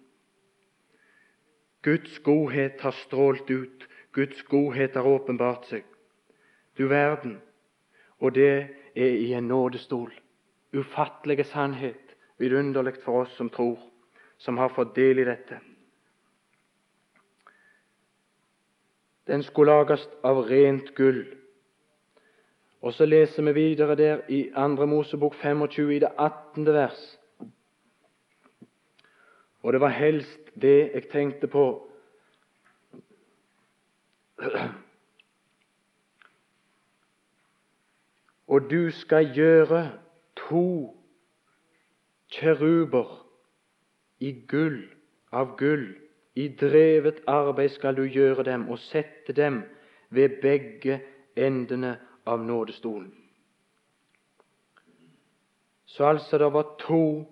Guds 1.82 2.18
godhet 2.18 2.80
har 2.80 2.90
strålt 2.90 3.50
ut. 3.50 3.86
Guds 4.12 4.42
godhet 4.42 4.94
har 4.94 5.06
åpenbart 5.06 5.64
seg. 5.64 5.86
Du 6.76 6.84
verden. 6.88 7.38
Og 8.20 8.34
det 8.36 8.50
er 8.94 9.16
i 9.16 9.32
en 9.32 9.48
nådestol. 9.48 10.12
Ufattelige 10.76 11.44
sannhet. 11.48 12.12
Vidunderlig 12.36 12.98
for 13.04 13.22
oss 13.22 13.32
som 13.36 13.48
tror, 13.48 13.78
som 14.36 14.58
har 14.60 14.68
fått 14.68 14.92
del 14.96 15.22
i 15.22 15.24
dette. 15.24 15.60
Den 19.24 19.42
skulle 19.42 19.72
lages 19.72 20.04
av 20.20 20.42
rent 20.44 20.92
gull. 20.94 21.24
Og 22.84 22.92
så 22.92 23.06
leser 23.08 23.42
vi 23.42 23.52
videre 23.52 23.96
der 23.96 24.18
i 24.28 24.50
2. 24.54 24.86
Mosebok 24.86 25.34
25, 25.34 25.94
i 25.94 25.98
det 25.98 26.08
18. 26.18 26.66
vers. 26.66 27.20
Og 29.62 29.72
det 29.72 29.80
var 29.80 29.88
helst 29.88 30.50
det 30.62 30.90
jeg 30.94 31.08
tenkte 31.08 31.46
på. 31.46 31.88
Og 38.46 38.70
du 38.70 38.90
skal 38.90 39.32
gjøre 39.32 39.90
to 40.36 40.96
kjeruber 42.28 43.26
i 44.20 44.44
gull, 44.48 44.82
av 45.32 45.56
gull. 45.56 45.94
I 46.34 46.48
drevet 46.60 47.22
arbeid 47.26 47.68
skal 47.68 47.96
du 47.96 48.04
gjøre 48.04 48.44
dem 48.44 48.68
og 48.68 48.78
sette 48.78 49.32
dem 49.32 49.62
ved 50.10 50.28
begge 50.42 51.00
endene 51.36 51.96
av 52.24 52.44
nådestolen. 52.44 53.14
Så 55.84 56.04
altså 56.04 56.38
det 56.38 56.52
var 56.52 56.74
to 56.78 57.24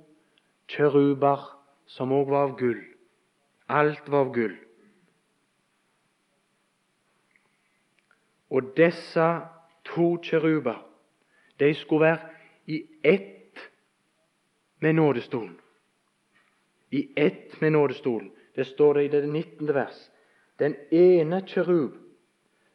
kjeruber 0.69 1.41
som 1.87 2.13
òg 2.13 2.29
var 2.31 2.51
av 2.51 2.59
gull. 2.59 2.83
Alt 3.69 4.09
var 4.09 4.27
av 4.27 4.35
gull. 4.35 4.55
Og 8.53 8.75
disse 8.77 9.27
to 9.89 10.17
kjeruber, 10.23 10.79
de 11.59 11.75
skulle 11.75 12.05
være 12.05 12.29
i 12.67 12.85
ett 13.05 13.59
med 14.81 14.95
nådestolen. 14.95 15.59
I 16.91 17.09
ett 17.17 17.61
med 17.61 17.73
nådestolen. 17.73 18.31
Det 18.55 18.65
står 18.65 18.95
det 18.95 19.05
i 19.05 19.09
det 19.09 19.27
19. 19.27 19.75
vers. 19.75 20.11
Den 20.59 20.77
ene 20.91 21.41
kjerub 21.47 21.97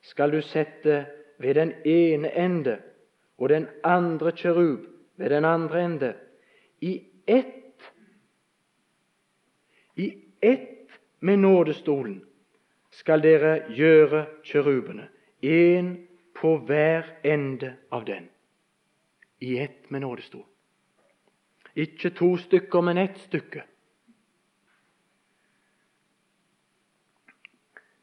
skal 0.02 0.32
du 0.32 0.42
sette 0.42 1.06
ved 1.38 1.56
den 1.56 1.74
ene 1.86 2.32
ende, 2.38 2.78
og 3.38 3.50
den 3.50 3.68
andre 3.84 4.32
kjerub 4.32 4.86
ved 5.18 5.30
den 5.30 5.46
andre 5.46 5.84
ende. 5.86 6.14
I 6.82 7.04
ett 7.28 7.54
I 9.96 10.18
ett 10.42 10.90
med 11.20 11.38
nådestolen 11.38 12.22
skal 12.92 13.22
dere 13.22 13.66
gjøre 13.74 14.26
kjerubene, 14.44 15.08
én 15.42 16.08
på 16.34 16.58
hver 16.58 17.18
ende 17.24 17.76
av 17.92 18.06
den. 18.06 18.30
I 19.40 19.58
ett 19.60 19.90
med 19.90 20.02
nådestolen. 20.02 20.50
Ikke 21.76 22.10
to 22.10 22.38
stykker, 22.38 22.82
men 22.82 22.98
ett 22.98 23.18
stykke. 23.18 23.64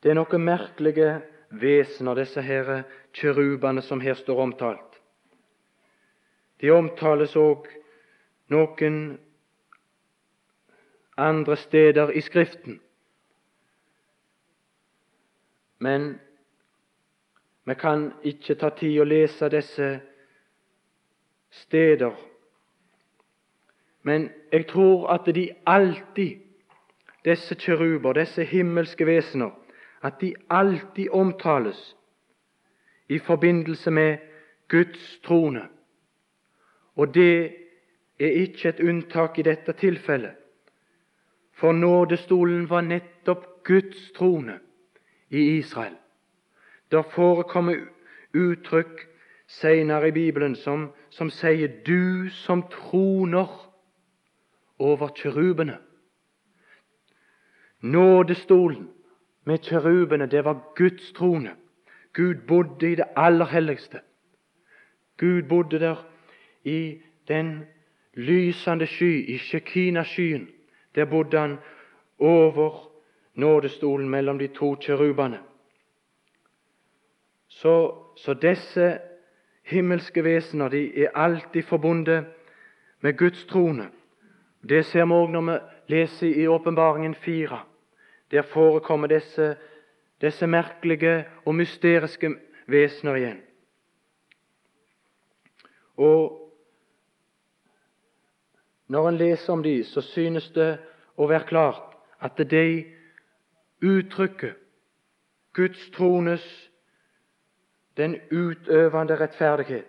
Det 0.02 0.10
er 0.10 0.18
noen 0.18 0.44
merkelige 0.44 1.08
vesener, 1.50 2.14
disse 2.18 2.42
her 2.42 2.84
kjerubene 3.14 3.82
som 3.82 4.00
her 4.00 4.14
står 4.14 4.40
omtalt. 4.42 5.00
De 6.60 6.70
omtales 6.70 7.36
òg 7.36 7.68
noen 8.50 8.98
andre 11.16 11.56
steder 11.56 12.10
i 12.10 12.20
Skriften. 12.20 12.80
Men 15.78 16.14
vi 17.64 17.74
kan 17.74 18.12
ikke 18.22 18.54
ta 18.60 18.70
tid 18.76 19.00
å 19.00 19.08
lese 19.08 19.48
disse 19.52 19.90
steder. 21.64 22.14
Men 24.02 24.28
jeg 24.52 24.66
tror 24.68 25.08
at 25.14 25.28
de 25.34 25.48
alltid, 25.66 26.40
disse 27.24 27.56
kjeruber, 27.56 28.12
disse 28.12 28.44
himmelske 28.44 29.06
vesener, 29.08 29.54
at 30.04 30.20
de 30.20 30.34
alltid 30.50 31.08
omtales 31.12 31.94
i 33.08 33.18
forbindelse 33.18 33.90
med 33.90 34.18
Guds 34.68 35.20
trone. 35.24 35.68
Og 36.94 37.14
det 37.14 37.52
er 38.20 38.28
ikke 38.28 38.68
et 38.68 38.80
unntak 38.80 39.38
i 39.38 39.42
dette 39.42 39.72
tilfellet. 39.72 40.32
For 41.52 41.72
nådestolen 41.72 42.70
var 42.70 42.80
nettopp 42.80 43.64
Guds 43.64 44.12
trone 44.16 44.58
i 45.30 45.58
Israel. 45.58 45.96
Det 46.90 47.04
forekommer 47.14 47.76
uttrykk 48.34 49.06
senere 49.46 50.08
i 50.08 50.12
Bibelen 50.12 50.56
som, 50.56 50.92
som 51.10 51.30
sier 51.30 51.68
'du 51.86 52.30
som 52.30 52.62
troner 52.62 53.70
over 54.78 55.08
kjerubene'. 55.08 55.78
Nådestolen 57.80 58.88
med 59.44 59.58
kjerubene, 59.58 60.26
det 60.26 60.44
var 60.44 60.72
Guds 60.76 61.12
trone. 61.12 61.56
Gud 62.14 62.34
bodde 62.48 62.92
i 62.92 62.94
det 62.94 63.04
aller 63.16 63.44
helligste. 63.44 64.00
Gud 65.16 65.42
bodde 65.42 65.80
der 65.80 66.06
i 66.64 66.98
den 67.28 67.64
lysende 68.14 68.86
sky, 68.86 69.28
i 69.28 69.38
Shekina-skyen. 69.38 70.48
Der 70.94 71.04
bodde 71.04 71.38
han 71.38 71.58
over 72.18 72.90
nådestolen 73.34 74.08
mellom 74.08 74.38
de 74.38 74.46
to 74.46 74.76
kjerubene. 74.80 75.38
Så, 77.48 77.94
så 78.16 78.34
disse 78.34 78.98
himmelske 79.62 80.24
vesener 80.24 80.68
de 80.68 81.02
er 81.04 81.08
alltid 81.14 81.62
forbundet 81.62 82.26
med 83.00 83.16
Guds 83.16 83.44
trone. 83.44 83.88
Det 84.68 84.84
ser 84.84 85.04
vi 85.04 85.12
òg 85.12 85.30
når 85.30 85.40
vi 85.40 85.58
leser 85.88 86.26
i 86.26 86.46
Åpenbaringen 86.46 87.14
4. 87.14 87.60
Der 88.30 88.42
forekommer 88.42 89.06
disse, 89.06 89.56
disse 90.20 90.46
merkelige 90.46 91.24
og 91.44 91.54
mysteriske 91.54 92.30
vesener 92.70 93.20
igjen. 93.20 93.42
Og 95.96 96.44
Når 98.86 99.08
en 99.08 99.16
leser 99.16 99.52
om 99.52 99.62
de, 99.62 99.84
så 99.84 100.00
synes 100.00 100.50
det 100.52 100.76
å 101.16 101.28
være 101.28 101.48
klart 101.48 101.96
at 102.20 102.38
de 102.50 102.84
uttrykker 103.84 104.52
Guds 105.56 105.80
trones 105.94 106.44
den 107.96 108.18
utøvende 108.30 109.16
rettferdighet, 109.16 109.88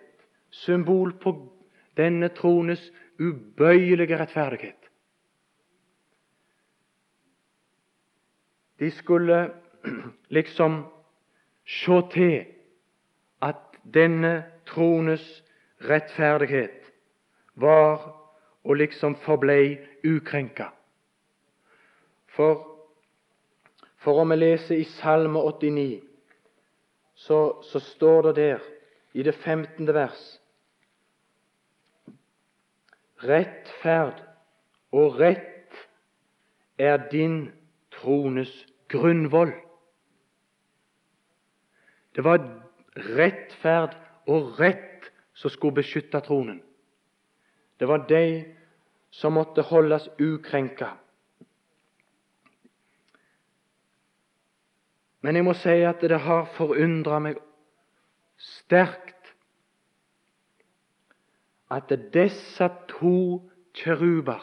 symbol 0.50 1.12
på 1.20 1.34
denne 1.98 2.30
trones 2.32 2.80
ubøyelige 3.18 4.18
rettferdighet. 4.18 4.90
De 8.78 8.90
skulle 8.90 9.38
liksom 10.36 10.84
se 11.66 12.00
til 12.12 12.44
at 13.42 13.56
denne 13.94 14.44
trones 14.66 15.24
rettferdighet 15.88 16.92
var 17.54 18.12
og 18.64 18.76
liksom 18.76 19.16
forblei 19.22 19.78
ukrenka. 20.04 20.70
For, 22.26 22.66
for 23.96 24.20
om 24.20 24.30
vi 24.30 24.36
leser 24.36 24.76
i 24.76 24.84
Salme 24.98 25.40
89, 25.40 26.02
så, 27.14 27.62
så 27.62 27.80
står 27.80 28.22
det 28.22 28.36
der 28.36 28.58
i 29.12 29.22
det 29.22 29.34
15. 29.34 29.94
vers 29.94 30.24
Rettferd 33.24 34.18
og 34.92 35.16
rett 35.20 35.78
er 36.78 36.98
din 37.10 37.46
trones 37.90 38.52
grunnvoll. 38.92 39.54
Det 42.16 42.24
var 42.24 42.40
rettferd 42.96 43.96
og 44.26 44.60
rett 44.60 45.10
som 45.36 45.52
skulle 45.52 45.82
beskytte 45.82 46.20
tronen. 46.24 46.62
Det 47.76 47.88
var 47.88 48.06
de 48.08 48.54
som 49.12 49.36
måtte 49.36 49.62
holdes 49.62 50.08
ukrenka. 50.20 50.94
Men 55.20 55.36
jeg 55.36 55.44
må 55.44 55.52
si 55.58 55.76
at 55.84 56.00
det 56.00 56.20
har 56.24 56.48
forundra 56.56 57.18
meg 57.20 57.40
sterkt 58.40 59.32
at 61.72 61.92
disse 62.14 62.68
to 62.88 63.42
kjeruber 63.76 64.40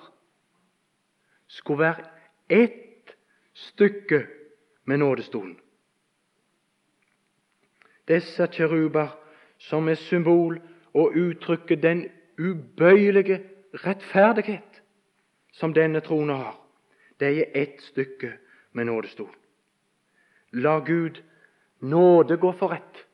skulle 1.48 1.86
være 1.88 2.10
ett 2.50 3.16
stykke 3.54 4.26
med 4.86 5.00
nådestolen. 5.00 5.63
Disse 8.08 8.48
kjeruber 8.48 9.08
som 9.58 9.88
er 9.88 9.96
symbol 9.96 10.60
og 10.94 11.16
uttrykker 11.16 11.76
den 11.76 12.10
ubøyelige 12.40 13.42
rettferdighet 13.74 14.82
som 15.54 15.74
denne 15.74 16.02
tronen 16.02 16.36
har, 16.36 16.58
de 17.20 17.26
er 17.26 17.52
ett 17.56 17.82
stykke 17.82 18.34
med 18.74 18.86
nådestol. 18.86 19.32
La 20.52 20.80
Gud 20.80 21.22
nåde 21.80 22.38
gå 22.38 22.52
for 22.52 22.74
rett. 22.74 23.06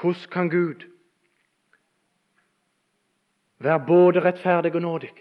Hvordan 0.00 0.30
kan 0.32 0.50
Gud 0.50 0.86
være 3.58 3.84
både 3.86 4.20
rettferdig 4.20 4.74
og 4.74 4.82
nådig? 4.82 5.12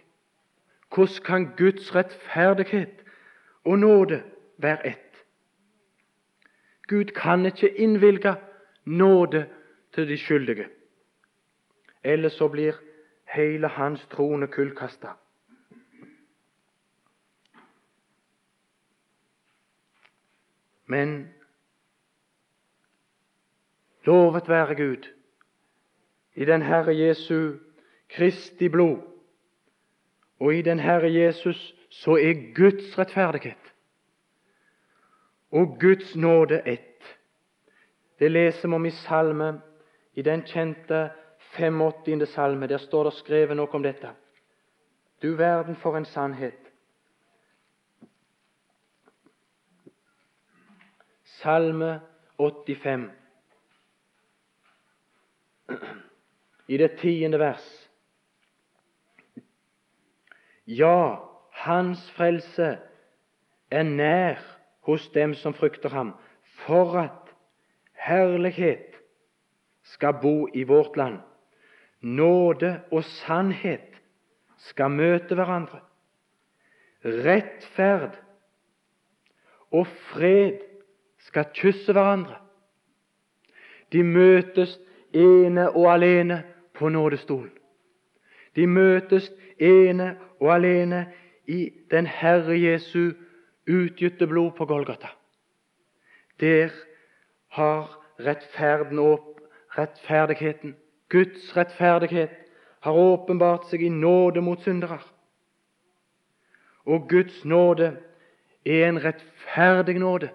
Hvordan 0.95 1.23
kan 1.25 1.55
Guds 1.57 1.95
rettferdighet 1.95 3.03
og 3.65 3.79
nåde 3.79 4.23
være 4.57 4.87
ett? 4.87 5.08
Gud 6.89 7.05
kan 7.05 7.45
ikke 7.45 7.69
innvilge 7.77 8.35
nåde 8.85 9.49
til 9.93 10.07
de 10.07 10.17
skyldige. 10.17 10.67
Ellers 12.03 12.33
så 12.33 12.47
blir 12.47 12.73
hele 13.33 13.67
hans 13.67 14.07
trone 14.11 14.47
kullkasta. 14.47 15.07
Men 20.85 21.33
lovet 24.05 24.49
være 24.49 24.75
Gud, 24.75 25.09
i 26.33 26.45
den 26.45 26.61
Herre 26.61 26.97
Jesu 26.97 27.53
Kristi 28.09 28.69
blod, 28.69 28.97
og 30.39 30.55
i 30.55 30.61
den 30.61 30.79
Herre 30.79 31.13
Jesus 31.13 31.75
så 31.89 32.11
er 32.11 32.55
Guds 32.55 32.97
rettferdighet 32.99 33.73
og 35.51 35.79
Guds 35.79 36.15
nåde 36.15 36.61
ett. 36.65 37.17
Det 38.19 38.31
leser 38.31 38.67
vi 38.67 38.75
om 38.75 38.85
i 38.85 38.91
salme, 38.91 39.61
i 40.13 40.21
den 40.21 40.43
kjente 40.45 41.09
85. 41.39 42.25
salme. 42.25 42.67
Der 42.67 42.77
står 42.77 43.03
det 43.03 43.13
skrevet 43.13 43.57
noe 43.57 43.71
om 43.73 43.83
dette. 43.83 44.11
Du 45.21 45.35
verden 45.35 45.75
for 45.75 45.97
en 45.97 46.05
sannhet. 46.05 46.59
Salme 51.39 52.01
85, 52.37 53.09
i 56.67 56.77
det 56.77 56.97
tiende 56.99 57.39
vers. 57.39 57.65
Ja, 60.67 61.15
hans 61.51 62.11
frelse 62.11 62.77
er 63.71 63.83
nær 63.83 64.58
hos 64.81 65.09
dem 65.09 65.33
som 65.33 65.53
frykter 65.53 65.89
ham, 65.89 66.13
for 66.65 66.97
at 66.97 67.35
herlighet 67.93 68.95
skal 69.83 70.13
bo 70.21 70.47
i 70.53 70.63
vårt 70.63 70.97
land. 70.97 71.19
Nåde 72.01 72.81
og 72.91 73.03
sannhet 73.03 74.01
skal 74.57 74.91
møte 74.91 75.35
hverandre. 75.35 75.79
Rettferd 77.03 78.17
og 79.71 79.87
fred 79.87 80.59
skal 81.27 81.51
kysse 81.53 81.93
hverandre. 81.93 82.39
De 83.91 84.03
møtes 84.03 84.79
ene 85.13 85.69
og 85.71 85.93
alene 85.93 86.43
på 86.73 86.89
nådestolen. 86.89 87.51
De 88.55 88.67
møtes 88.67 89.31
ene 89.59 90.17
og 90.39 90.53
alene 90.55 91.05
i 91.47 91.69
den 91.91 92.05
Herre 92.05 92.57
Jesu 92.61 93.11
utgytte 93.65 94.27
blod 94.27 94.55
på 94.55 94.65
Golgata. 94.65 95.09
Der 96.39 96.71
har 97.47 97.89
rettferden 98.19 98.99
opp, 98.99 99.39
rettferdigheten, 99.77 100.75
Guds 101.09 101.57
rettferdighet, 101.57 102.35
har 102.79 102.93
åpenbart 102.95 103.67
seg 103.69 103.83
i 103.83 103.89
nåde 103.89 104.41
mot 104.41 104.61
syndere. 104.63 104.99
Og 106.85 107.09
Guds 107.09 107.43
nåde 107.45 107.97
er 108.65 108.87
en 108.87 109.01
rettferdig 109.03 109.99
nåde 109.99 110.29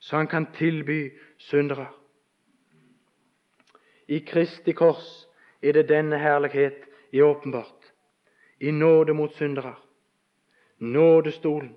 så 0.00 0.16
han 0.16 0.26
kan 0.26 0.46
tilby 0.52 1.18
syndere. 1.36 1.86
I 4.08 4.18
Kristi 4.18 4.72
kors 4.72 5.26
er 5.62 5.72
det 5.72 5.88
denne 5.88 6.18
herlighet 6.18 6.88
er 7.12 7.22
åpenbart, 7.22 7.92
i 8.60 8.70
nåde 8.70 9.14
mot 9.14 9.34
syndere. 9.36 9.74
Nådestolen. 10.80 11.74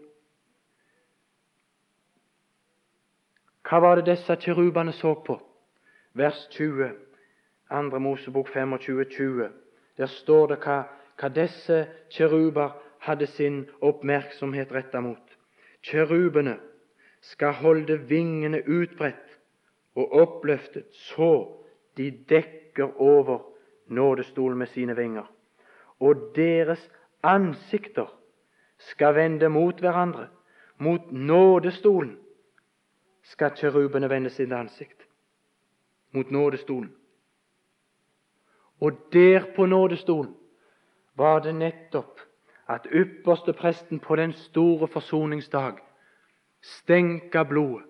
Hva 3.63 3.79
var 3.79 3.95
det 3.95 4.05
disse 4.05 4.35
kirubene 4.39 4.91
så 4.91 5.13
på? 5.25 5.39
Vers 6.13 6.47
20, 6.51 6.91
2. 7.69 7.99
Mosebok 7.99 8.47
25, 8.53 9.05
20. 9.05 9.49
Der 9.97 10.05
står 10.05 10.47
det 10.47 10.59
hva, 10.63 10.83
hva 11.19 11.29
disse 11.29 11.85
kiruber 12.11 12.75
hadde 13.03 13.27
sin 13.27 13.63
oppmerksomhet 13.81 14.71
retta 14.71 15.01
mot. 15.01 15.37
Kirubene 15.83 16.57
skal 17.21 17.53
holde 17.59 17.97
vingene 18.07 18.63
utbredt 18.67 19.39
og 19.95 20.13
oppløftet, 20.21 20.85
så 20.91 21.59
de 21.97 22.11
dekker 22.29 23.01
over 23.01 23.39
nådestolen 23.87 24.57
med 24.57 24.67
sine 24.67 24.95
vinger. 24.95 25.27
Og 25.99 26.31
deres 26.35 26.91
ansikter 27.23 28.07
skal 28.89 29.15
vende 29.15 29.49
mot 29.49 29.79
hverandre. 29.79 30.27
Mot 30.77 31.11
nådestolen 31.11 32.17
skal 33.23 33.55
kjerubene 33.55 34.09
vende 34.09 34.29
sitt 34.29 34.51
ansikt. 34.51 35.07
Mot 36.11 36.31
nådestolen. 36.31 36.91
Og 38.79 38.91
der 39.13 39.45
på 39.55 39.65
nådestolen 39.65 40.35
var 41.15 41.39
det 41.39 41.55
nettopp 41.55 42.19
at 42.67 42.87
ypperste 42.91 43.53
presten 43.53 43.99
på 43.99 44.15
den 44.15 44.33
store 44.33 44.87
forsoningsdag 44.87 45.79
stenka 46.61 47.43
blodet. 47.43 47.87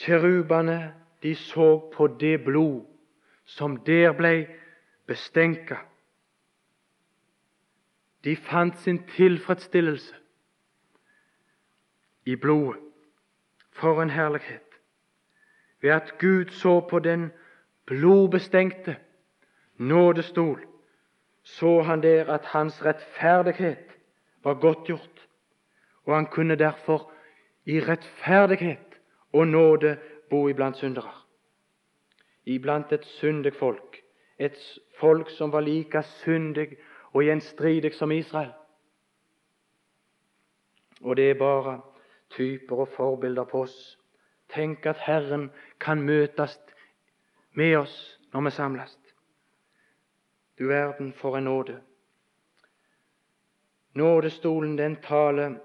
Kjerubene 0.00 0.94
de 1.22 1.34
så 1.34 1.90
på 1.96 2.06
det 2.06 2.44
blod 2.44 2.86
som 3.44 3.76
der 3.84 4.12
ble 4.16 4.46
bestenka. 5.06 5.76
De 8.24 8.36
fant 8.36 8.78
sin 8.78 9.06
tilfredsstillelse 9.06 10.14
i 12.26 12.36
blodet. 12.36 12.80
For 13.72 14.02
en 14.02 14.10
herlighet! 14.10 14.62
Ved 15.80 15.90
at 15.90 16.14
Gud 16.18 16.50
så 16.50 16.80
på 16.80 16.98
den 16.98 17.32
blodbestengte 17.86 18.96
nådestol, 19.76 20.66
så 21.42 21.82
han 21.82 22.02
der 22.02 22.32
at 22.32 22.44
hans 22.44 22.84
rettferdighet 22.84 23.96
var 24.44 24.54
godtgjort, 24.54 25.28
og 26.04 26.14
han 26.14 26.26
kunne 26.26 26.54
derfor 26.54 27.12
i 27.64 27.80
rettferdighet 27.80 29.00
og 29.32 29.46
nåde 29.46 29.98
bo 30.30 30.48
iblant 30.48 30.76
syndere. 30.76 31.12
Iblant 32.44 32.92
et 32.92 33.04
syndig 33.04 33.54
folk, 33.54 34.02
et 34.38 34.56
folk 34.98 35.30
som 35.30 35.52
var 35.52 35.60
like 35.60 36.02
syndig 36.02 36.76
og 37.12 37.22
gjenstridig 37.22 37.94
som 37.94 38.12
Israel. 38.12 38.52
Og 41.00 41.16
det 41.16 41.30
er 41.30 41.38
bare 41.38 41.80
typer 42.30 42.76
og 42.76 42.88
forbilder 42.88 43.44
på 43.44 43.62
oss. 43.62 43.98
Tenk 44.50 44.86
at 44.86 44.98
Herren 45.06 45.50
kan 45.80 46.02
møtes 46.02 46.58
med 47.52 47.76
oss 47.76 47.96
når 48.32 48.40
vi 48.46 48.50
samles. 48.50 48.98
Du 50.58 50.66
verden 50.68 51.12
for 51.12 51.36
en 51.36 51.44
nåde. 51.44 51.80
Nådestolen 53.94 54.78
den 54.78 54.96
taler 55.02 55.56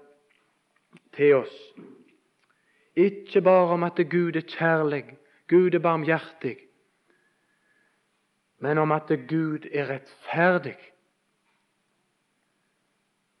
til 1.12 1.34
oss 1.34 1.58
ikke 2.96 3.40
bare 3.40 3.68
om 3.68 3.82
at 3.82 4.00
Gud 4.10 4.36
er 4.36 4.40
kjærlig, 4.40 5.18
Gud 5.48 5.74
er 5.74 5.78
barmhjertig, 5.78 6.56
men 8.58 8.78
om 8.78 8.92
at 8.92 9.12
Gud 9.28 9.68
er 9.72 9.90
rettferdig 9.90 10.76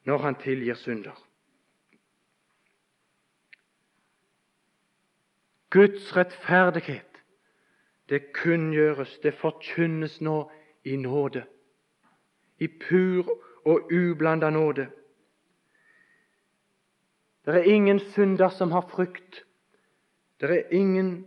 når 0.06 0.18
Han 0.18 0.34
tilgir 0.34 0.74
synder. 0.74 1.26
Guds 5.70 6.16
rettferdighet, 6.16 7.22
det 8.08 8.32
kunngjøres, 8.32 9.18
det 9.18 9.34
forkynnes 9.34 10.20
nå 10.20 10.50
i 10.84 10.96
nåde, 10.96 11.42
i 12.58 12.68
pur 12.68 13.26
og 13.66 13.90
ublanda 13.92 14.50
nåde. 14.50 14.86
Det 17.46 17.54
er 17.54 17.62
ingen 17.62 17.98
synder 17.98 18.48
som 18.48 18.70
har 18.70 18.86
frykt. 18.90 19.44
Det 20.40 20.50
er 20.50 20.72
ingen 20.74 21.26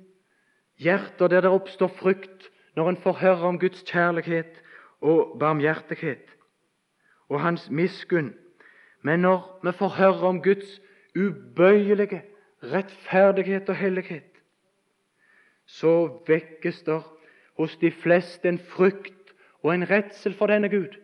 hjerter 0.77 1.27
der 1.27 1.41
det 1.41 1.51
oppstår 1.51 1.87
frykt 1.87 2.49
når 2.75 2.89
en 2.89 2.97
får 3.03 3.13
høre 3.19 3.47
om 3.51 3.59
Guds 3.59 3.83
kjærlighet 3.83 4.63
og 5.01 5.39
barmhjertighet 5.39 6.35
og 7.29 7.41
Hans 7.41 7.69
miskunn. 7.69 8.33
Men 9.01 9.19
når 9.19 9.59
vi 9.63 9.71
får 9.71 9.95
høre 9.95 10.27
om 10.27 10.41
Guds 10.43 10.81
ubøyelige 11.15 12.23
rettferdighet 12.63 13.69
og 13.69 13.75
hellighet, 13.75 14.41
så 15.65 15.93
vekkes 16.27 16.81
det 16.83 17.01
hos 17.57 17.77
de 17.77 17.91
fleste 17.91 18.49
en 18.49 18.59
frykt 18.59 19.33
og 19.63 19.73
en 19.73 19.89
redsel 19.89 20.33
for 20.33 20.47
denne 20.51 20.69
Gud. 20.69 20.97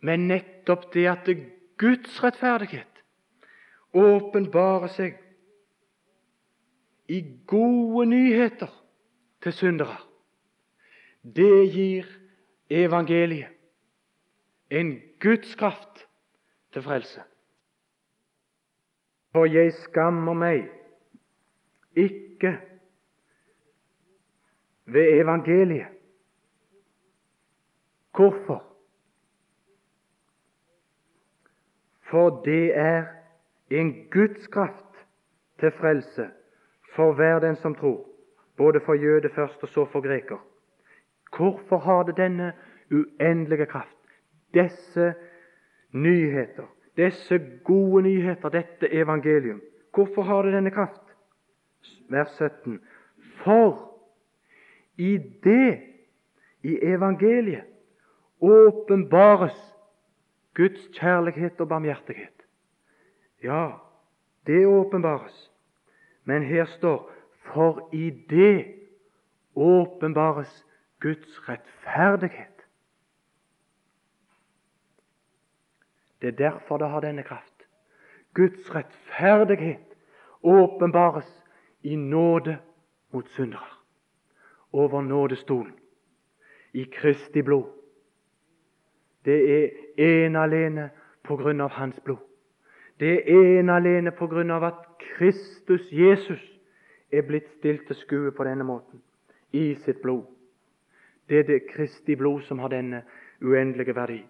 Men 0.00 0.28
nettopp 0.28 0.92
det 0.94 1.06
at 1.08 1.28
Guds 1.78 2.22
rettferdighet 2.24 3.02
åpenbarer 3.92 4.88
seg 4.92 5.18
i 7.10 7.20
gode 7.46 8.06
nyheter 8.08 8.70
til 9.42 9.52
syndere, 9.56 9.98
det 11.24 11.72
gir 11.74 12.08
evangeliet 12.70 13.48
en 14.70 15.00
Guds 15.20 15.54
kraft 15.54 16.08
til 16.72 16.82
frelse. 16.82 17.22
For 19.32 19.44
jeg 19.44 19.72
skammer 19.72 20.34
meg 20.34 20.66
ikke 21.96 22.58
ved 24.84 25.20
evangeliet. 25.20 25.86
Hvorfor? 28.14 28.66
For 32.10 32.42
det 32.44 32.76
er 32.76 33.06
en 33.70 34.10
Guds 34.10 34.46
kraft 34.46 35.06
til 35.60 35.70
frelse 35.70 36.30
for 36.94 37.12
hver 37.14 37.38
den 37.38 37.56
som 37.56 37.74
tror, 37.74 38.08
både 38.56 38.80
for 38.86 38.94
jøde 38.94 39.30
først 39.34 39.62
og 39.62 39.68
så 39.68 39.84
for 39.92 40.00
greker. 40.00 40.38
Hvorfor 41.36 41.78
har 41.78 42.02
det 42.02 42.16
denne 42.16 42.52
uendelige 42.90 43.66
kraft? 43.66 43.96
Disse 44.54 45.14
nyheter, 45.92 46.66
disse 46.96 47.40
gode 47.64 48.02
nyheter, 48.02 48.48
dette 48.48 48.94
evangelium. 48.94 49.60
Hvorfor 49.94 50.22
har 50.22 50.42
det 50.42 50.52
denne 50.52 50.70
kraft? 50.70 51.02
Vers 52.08 52.30
17. 52.30 52.80
For 53.44 53.98
i 54.98 55.18
det, 55.44 55.80
i 56.62 56.78
evangeliet, 56.82 57.64
åpenbares 58.40 59.76
Guds 60.54 60.88
kjærlighet 60.98 61.60
og 61.60 61.68
barmhjertighet. 61.68 62.46
Ja, 63.42 63.70
det 64.46 64.66
åpenbares. 64.66 65.52
Men 66.24 66.42
her 66.42 66.64
står 66.64 67.12
for 67.52 67.88
i 67.92 68.10
det 68.10 68.66
åpenbares 69.56 70.66
Guds 71.00 71.48
rettferdighet. 71.48 72.66
Det 76.20 76.28
er 76.28 76.36
derfor 76.36 76.78
det 76.78 76.88
har 76.88 77.00
denne 77.00 77.22
kraft. 77.22 77.66
Guds 78.34 78.74
rettferdighet 78.74 79.94
åpenbares 80.42 81.44
i 81.82 81.96
nåde 81.96 82.58
mot 83.10 83.28
syndere. 83.28 83.66
Over 84.72 85.02
nådestolen. 85.02 85.72
I 86.72 86.84
Kristi 86.84 87.42
blod. 87.42 87.64
Det 89.24 89.50
er 89.50 89.68
en 89.96 90.36
alene 90.36 90.90
på 91.22 91.36
grunn 91.36 91.60
av 91.60 91.70
Hans 91.70 92.00
blod. 92.00 92.22
Det 93.00 93.30
er 93.30 93.60
en 93.60 93.68
alene 93.68 94.10
på 94.10 94.26
grunn 94.26 94.50
av 94.50 94.64
at 94.64 94.78
Kristus 94.98 95.92
Jesus 95.92 96.42
er 97.12 97.22
blitt 97.22 97.48
stilt 97.58 97.86
til 97.86 97.96
skue 97.96 98.32
på 98.32 98.44
denne 98.44 98.64
måten 98.64 99.02
i 99.52 99.74
sitt 99.74 100.02
blod. 100.02 100.24
Det 101.30 101.38
er 101.38 101.42
det 101.42 101.68
Kristi 101.70 102.16
blod 102.16 102.42
som 102.42 102.58
har 102.58 102.68
denne 102.68 103.04
uendelige 103.40 103.94
verdi. 103.94 104.24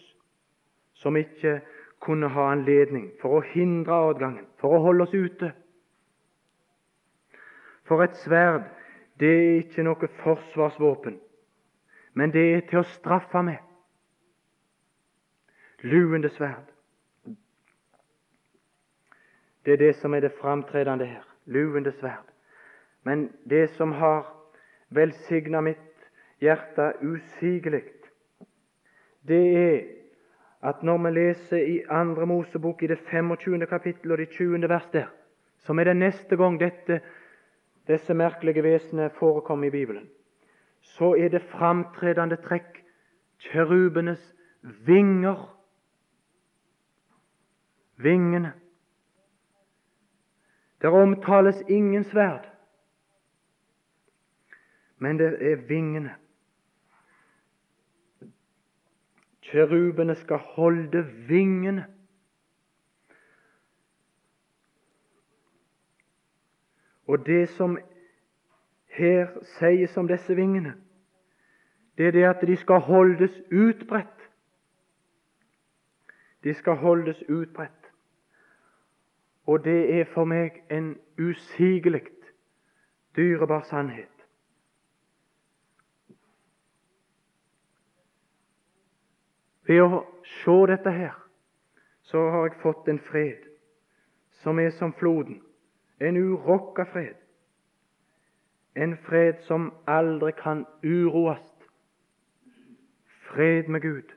som 0.95 1.17
ikke 1.17 1.61
kunne 2.03 2.29
ha 2.29 2.51
anledning, 2.53 3.11
for 3.21 3.39
å 3.39 3.47
hindre 3.53 3.95
adgangen, 4.11 4.47
for 4.59 4.77
å 4.77 4.83
holde 4.83 5.07
oss 5.07 5.15
ute. 5.15 5.53
For 7.89 8.05
et 8.05 8.19
sverd, 8.25 8.67
det 9.19 9.31
er 9.31 9.55
ikke 9.63 9.87
noe 9.87 10.11
forsvarsvåpen, 10.21 11.17
men 12.15 12.35
det 12.35 12.45
er 12.53 12.67
til 12.69 12.83
å 12.83 12.91
straffe 12.99 13.43
med 13.47 13.65
luende 15.83 16.29
sverd. 16.29 16.67
Det 19.65 19.73
er 19.73 19.77
det 19.77 19.95
som 19.97 20.15
er 20.15 20.21
det 20.21 20.33
framtredende 20.41 21.07
her. 21.07 21.25
Luende 21.45 21.93
sverd. 21.93 22.25
Men 23.03 23.29
det 23.45 23.71
som 23.77 23.93
har 23.93 24.27
velsigna 24.89 25.61
mitt 25.61 26.09
hjerte 26.41 26.93
usigelig, 27.03 27.85
det 29.27 29.57
er 29.57 29.81
at 30.63 30.83
når 30.83 30.99
vi 30.99 31.11
leser 31.11 31.57
i 31.57 31.83
Andre 31.91 32.27
Mosebok 32.27 32.83
i 32.83 32.87
det 32.87 32.99
25. 33.11 33.67
kapittel 33.67 34.13
og 34.13 34.19
det 34.19 34.31
20. 34.31 34.69
vers 34.69 34.89
der, 34.93 35.07
som 35.59 35.79
er 35.79 35.85
det 35.85 35.97
neste 35.97 36.37
gang 36.37 36.61
dette, 36.61 37.01
disse 37.89 38.15
merkelige 38.15 38.63
vesenene 38.63 39.11
forekommer 39.11 39.67
i 39.67 39.71
Bibelen, 39.71 40.09
så 40.81 41.15
er 41.15 41.29
det 41.29 41.43
framtredende 41.43 42.37
trekk 42.37 42.83
kjerubenes 43.39 44.35
vinger 44.63 45.59
vingene. 47.97 48.53
Der 50.83 50.89
omtales 50.89 51.63
ingen 51.69 52.05
sverd, 52.05 52.47
men 54.99 55.19
det 55.19 55.53
er 55.53 55.57
vingene. 55.69 56.15
Kjerubene 59.51 60.15
skal 60.15 60.37
holde 60.37 61.05
vingene. 61.29 61.87
Og 67.07 67.27
det 67.27 67.49
som 67.49 67.79
her 68.87 69.29
sies 69.59 69.97
om 69.97 70.09
disse 70.09 70.35
vingene, 70.37 70.75
det 71.99 72.07
er 72.07 72.11
det 72.11 72.25
at 72.25 72.45
de 72.47 72.57
skal 72.57 72.81
holdes 72.81 73.41
utbredt. 73.53 74.31
De 76.45 76.55
skal 76.55 76.77
holdes 76.77 77.23
utbredt. 77.29 77.93
Og 79.47 79.65
det 79.65 80.01
er 80.01 80.05
for 80.05 80.29
meg 80.29 80.61
en 80.71 80.99
usigelig 81.19 82.05
dyrebar 83.17 83.63
sannhet. 83.63 84.18
Ved 89.69 89.83
å 89.85 90.03
se 90.25 90.57
dette 90.71 90.91
her, 90.91 91.17
så 92.09 92.23
har 92.33 92.47
jeg 92.49 92.61
fått 92.63 92.89
en 92.89 93.01
fred 93.05 93.45
som 94.41 94.59
er 94.63 94.71
som 94.79 94.95
floden, 94.97 95.43
en 96.01 96.17
urokka 96.17 96.87
fred. 96.89 97.19
En 98.79 98.95
fred 99.05 99.43
som 99.45 99.73
aldri 99.87 100.33
kan 100.39 100.63
uroes. 100.85 101.45
Fred 103.29 103.69
med 103.69 103.83
Gud. 103.83 104.15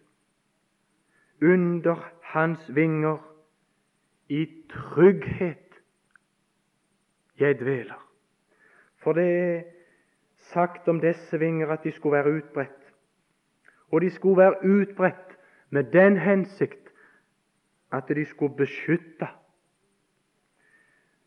Under 1.41 1.99
Hans 2.31 2.69
vinger 2.75 3.17
i 4.29 4.45
trygghet 4.69 5.81
jeg 7.39 7.59
dveler. 7.59 7.97
For 9.03 9.17
det 9.17 9.25
er 9.25 9.63
sagt 10.53 10.87
om 10.87 11.01
disse 11.01 11.39
vinger 11.39 11.73
at 11.73 11.83
de 11.83 11.91
skulle 11.91 12.21
være 12.21 12.37
utbredt. 12.37 12.93
Og 13.91 14.01
de 14.01 14.09
skulle 14.09 14.37
være 14.37 14.63
utbredt 14.63 15.30
med 15.71 15.83
den 15.93 16.17
hensikt 16.17 16.91
at 17.91 18.07
de 18.07 18.25
skulle 18.25 18.55
beskytte. 18.55 19.27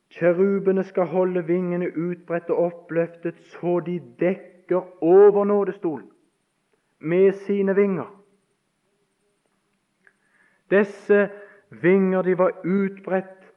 Kjerubene 0.09 0.85
skal 0.85 1.07
holde 1.11 1.47
vingene 1.47 1.89
utbredt 1.97 2.51
og 2.51 2.59
oppløftet 2.59 3.41
så 3.41 3.81
de 3.81 3.99
dekker 4.21 5.03
over 5.03 5.45
nådestolen 5.45 6.11
med 6.99 7.33
sine 7.33 7.75
vinger. 7.75 8.25
Disse 10.71 11.31
vinger 11.71 12.23
de 12.23 12.39
var 12.39 12.61
utbredt 12.65 13.53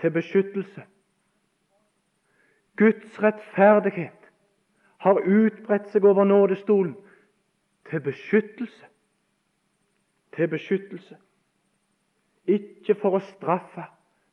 til 0.00 0.10
beskyttelse. 0.10 0.82
Guds 2.76 3.22
rettferdighet 3.22 4.32
har 4.98 5.20
utbredt 5.20 5.88
seg 5.92 6.04
over 6.04 6.24
nådestolen 6.24 6.96
til 7.90 8.00
beskyttelse. 8.00 8.84
Til 10.36 10.48
beskyttelse. 10.48 11.16
Ikke 12.46 12.94
for 13.00 13.16
å 13.16 13.22
straffe, 13.24 13.86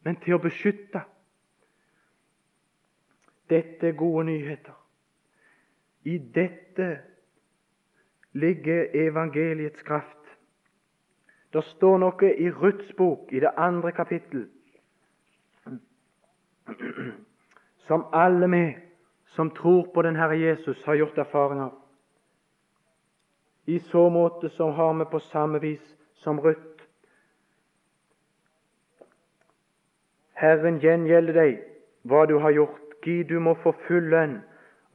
men 0.04 0.20
til 0.22 0.36
å 0.36 0.42
beskytte. 0.44 1.02
Dette 3.50 3.88
er 3.88 3.98
gode 3.98 4.26
nyheter. 4.28 4.76
I 6.04 6.18
dette 6.36 6.90
ligger 8.34 8.92
evangeliets 8.94 9.82
kraft. 9.82 10.20
Det 11.54 11.64
står 11.64 12.00
noe 12.02 12.34
i 12.34 12.50
Ruths 12.50 12.94
bok, 12.98 13.30
i 13.32 13.40
det 13.40 13.52
andre 13.58 13.92
kapittel, 13.92 14.48
som 17.88 18.08
alle 18.14 18.50
vi 18.50 18.64
som 19.36 19.52
tror 19.52 19.88
på 19.94 20.02
den 20.02 20.16
Herre 20.16 20.38
Jesus, 20.38 20.84
har 20.86 20.96
gjort 20.96 21.18
erfaring 21.18 21.62
av. 21.62 21.83
I 23.66 23.80
så 23.80 24.10
måte 24.10 24.50
som 24.50 24.74
har 24.74 24.94
vi 24.94 25.06
på 25.12 25.20
samme 25.20 25.60
vis 25.60 25.84
som 26.14 26.40
Ruth 26.40 26.74
Herren 30.44 30.80
gjengjelde 30.84 31.34
deg 31.38 31.60
hva 32.10 32.26
du 32.28 32.38
har 32.44 32.52
gjort. 32.52 32.80
Gi, 33.04 33.24
du 33.28 33.36
må 33.44 33.54
få 33.60 33.74
full 33.84 34.06
lønn 34.12 34.38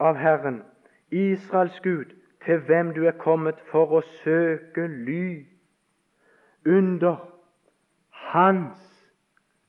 av 0.01 0.17
Herren, 0.17 0.63
Israels 1.13 1.77
Gud, 1.85 2.15
til 2.45 2.63
hvem 2.65 2.95
du 2.97 3.03
er 3.05 3.17
kommet 3.21 3.59
for 3.69 3.93
å 3.93 4.01
søke 4.23 4.87
ly 4.89 5.45
under 6.65 7.19
hans 8.31 8.81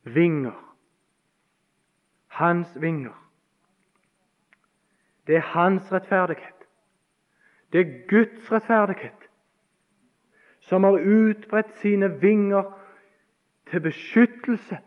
vinger. 0.04 0.56
Hans 2.40 2.72
vinger. 2.80 3.16
Det 5.28 5.42
er 5.42 5.52
hans 5.52 5.92
rettferdighet. 5.92 6.59
Det 7.72 7.82
er 7.82 8.08
Guds 8.10 8.52
rettferdighet 8.52 9.30
som 10.60 10.84
har 10.84 10.92
utbredt 10.92 11.78
sine 11.82 12.22
vinger 12.22 12.64
til 13.72 13.82
beskyttelse 13.82 14.78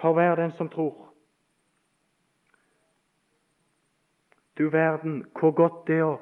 for 0.00 0.12
hver 0.12 0.34
den 0.34 0.52
som 0.52 0.68
tror. 0.68 1.14
Du 4.58 4.70
verden, 4.70 5.24
hvor 5.40 5.50
godt 5.50 5.86
det 5.86 5.96
er 5.98 6.04
å, 6.06 6.18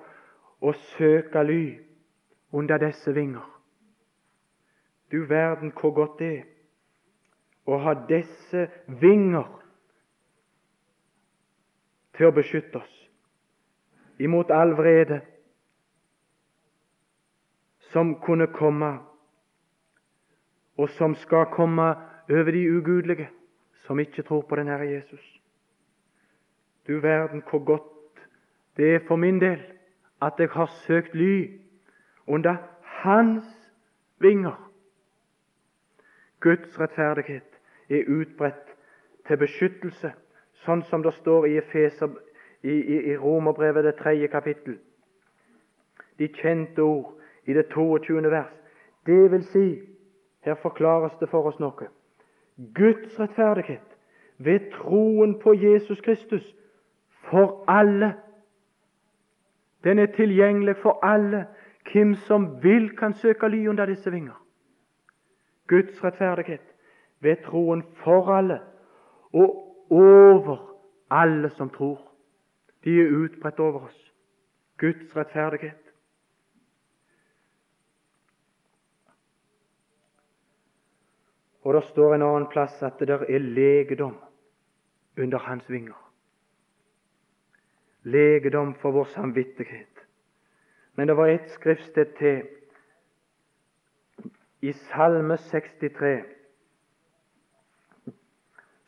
å 0.60 0.72
søke 0.72 1.42
ly 1.44 1.78
under 2.52 2.78
disse 2.80 3.12
vinger. 3.14 3.44
Du 5.12 5.24
verden, 5.28 5.72
hvor 5.80 5.92
godt 5.92 6.18
det 6.18 6.32
er 6.38 6.48
å 7.66 7.78
ha 7.78 7.94
disse 8.08 8.68
vinger 8.86 9.50
til 12.16 12.30
å 12.30 12.34
beskytte 12.36 12.80
oss 12.80 13.01
imot 14.22 14.50
all 14.50 14.76
vrede 14.78 15.20
som 17.92 18.14
kunne 18.20 18.46
komme, 18.46 18.98
og 20.78 20.88
som 20.88 21.14
skal 21.14 21.46
komme 21.52 21.94
over 22.30 22.50
de 22.50 22.62
ugudelige 22.76 23.28
som 23.86 23.98
ikke 23.98 24.22
tror 24.22 24.42
på 24.48 24.56
den 24.56 24.68
Herre 24.68 24.88
Jesus. 24.88 25.40
Du 26.86 27.00
verden 27.00 27.42
hvor 27.50 27.64
godt 27.64 27.82
det 28.76 28.94
er 28.94 29.00
for 29.08 29.16
min 29.16 29.40
del 29.40 29.62
at 30.22 30.32
jeg 30.38 30.48
har 30.48 30.66
søkt 30.66 31.14
ly 31.14 31.60
under 32.26 32.56
Hans 32.82 33.44
vinger. 34.18 34.70
Guds 36.40 36.80
rettferdighet 36.80 37.60
er 37.90 38.08
utbredt 38.08 38.76
til 39.26 39.38
beskyttelse, 39.38 40.12
sånn 40.64 40.82
som 40.86 41.02
det 41.02 41.14
står 41.18 41.46
i, 41.46 41.56
Efeser, 41.58 42.14
i, 42.62 42.70
i, 42.70 43.12
i 43.12 43.16
Romerbrevet 43.16 43.84
det 43.84 43.94
tredje 43.94 44.26
kapittel. 44.26 44.78
De 46.18 46.28
kjente 46.28 46.82
ord 46.82 47.14
i 47.44 47.52
det 47.52 47.68
22. 47.68 48.30
vers. 48.30 48.52
Det 49.06 49.30
vil 49.30 49.44
si, 49.44 49.80
her 50.40 50.54
forklares 50.54 51.12
det 51.20 51.28
for 51.28 51.46
oss 51.46 51.58
noe. 51.58 51.88
Guds 52.74 53.20
rettferdighet 53.20 53.96
ved 54.38 54.70
troen 54.72 55.38
på 55.40 55.54
Jesus 55.54 56.00
Kristus 56.00 56.44
for 57.30 57.64
alle. 57.68 58.14
Den 59.84 59.98
er 59.98 60.06
tilgjengelig 60.06 60.76
for 60.82 60.98
alle. 61.02 61.46
Hvem 61.92 62.14
som 62.14 62.62
vil, 62.62 62.96
kan 62.96 63.12
søke 63.12 63.48
ly 63.48 63.66
under 63.68 63.86
disse 63.86 64.10
vinger. 64.10 64.38
Guds 65.66 66.04
rettferdighet 66.04 66.74
ved 67.20 67.36
troen 67.44 67.82
for 68.04 68.30
alle 68.30 68.60
og 69.32 69.76
over 69.90 70.78
alle 71.10 71.50
som 71.50 71.70
tror. 71.70 72.11
De 72.84 73.00
er 73.00 73.14
utbredt 73.14 73.60
over 73.60 73.86
oss. 73.86 74.12
Guds 74.78 75.16
rettferdighet. 75.16 75.92
Og 81.62 81.74
det 81.74 81.84
står 81.92 82.14
en 82.14 82.24
annen 82.26 82.48
plass 82.50 82.82
at 82.82 82.98
det 82.98 83.08
der 83.08 83.22
er 83.28 83.38
legedom 83.38 84.16
under 85.18 85.38
hans 85.38 85.70
vinger. 85.70 85.98
Legedom 88.02 88.74
for 88.74 88.90
vår 88.90 89.04
samvittighet. 89.14 90.06
Men 90.94 91.08
det 91.08 91.16
var 91.16 91.26
et 91.26 91.50
skriftsted 91.50 92.18
til 92.18 92.42
i 94.62 94.72
Salme 94.72 95.36
63 95.36 96.24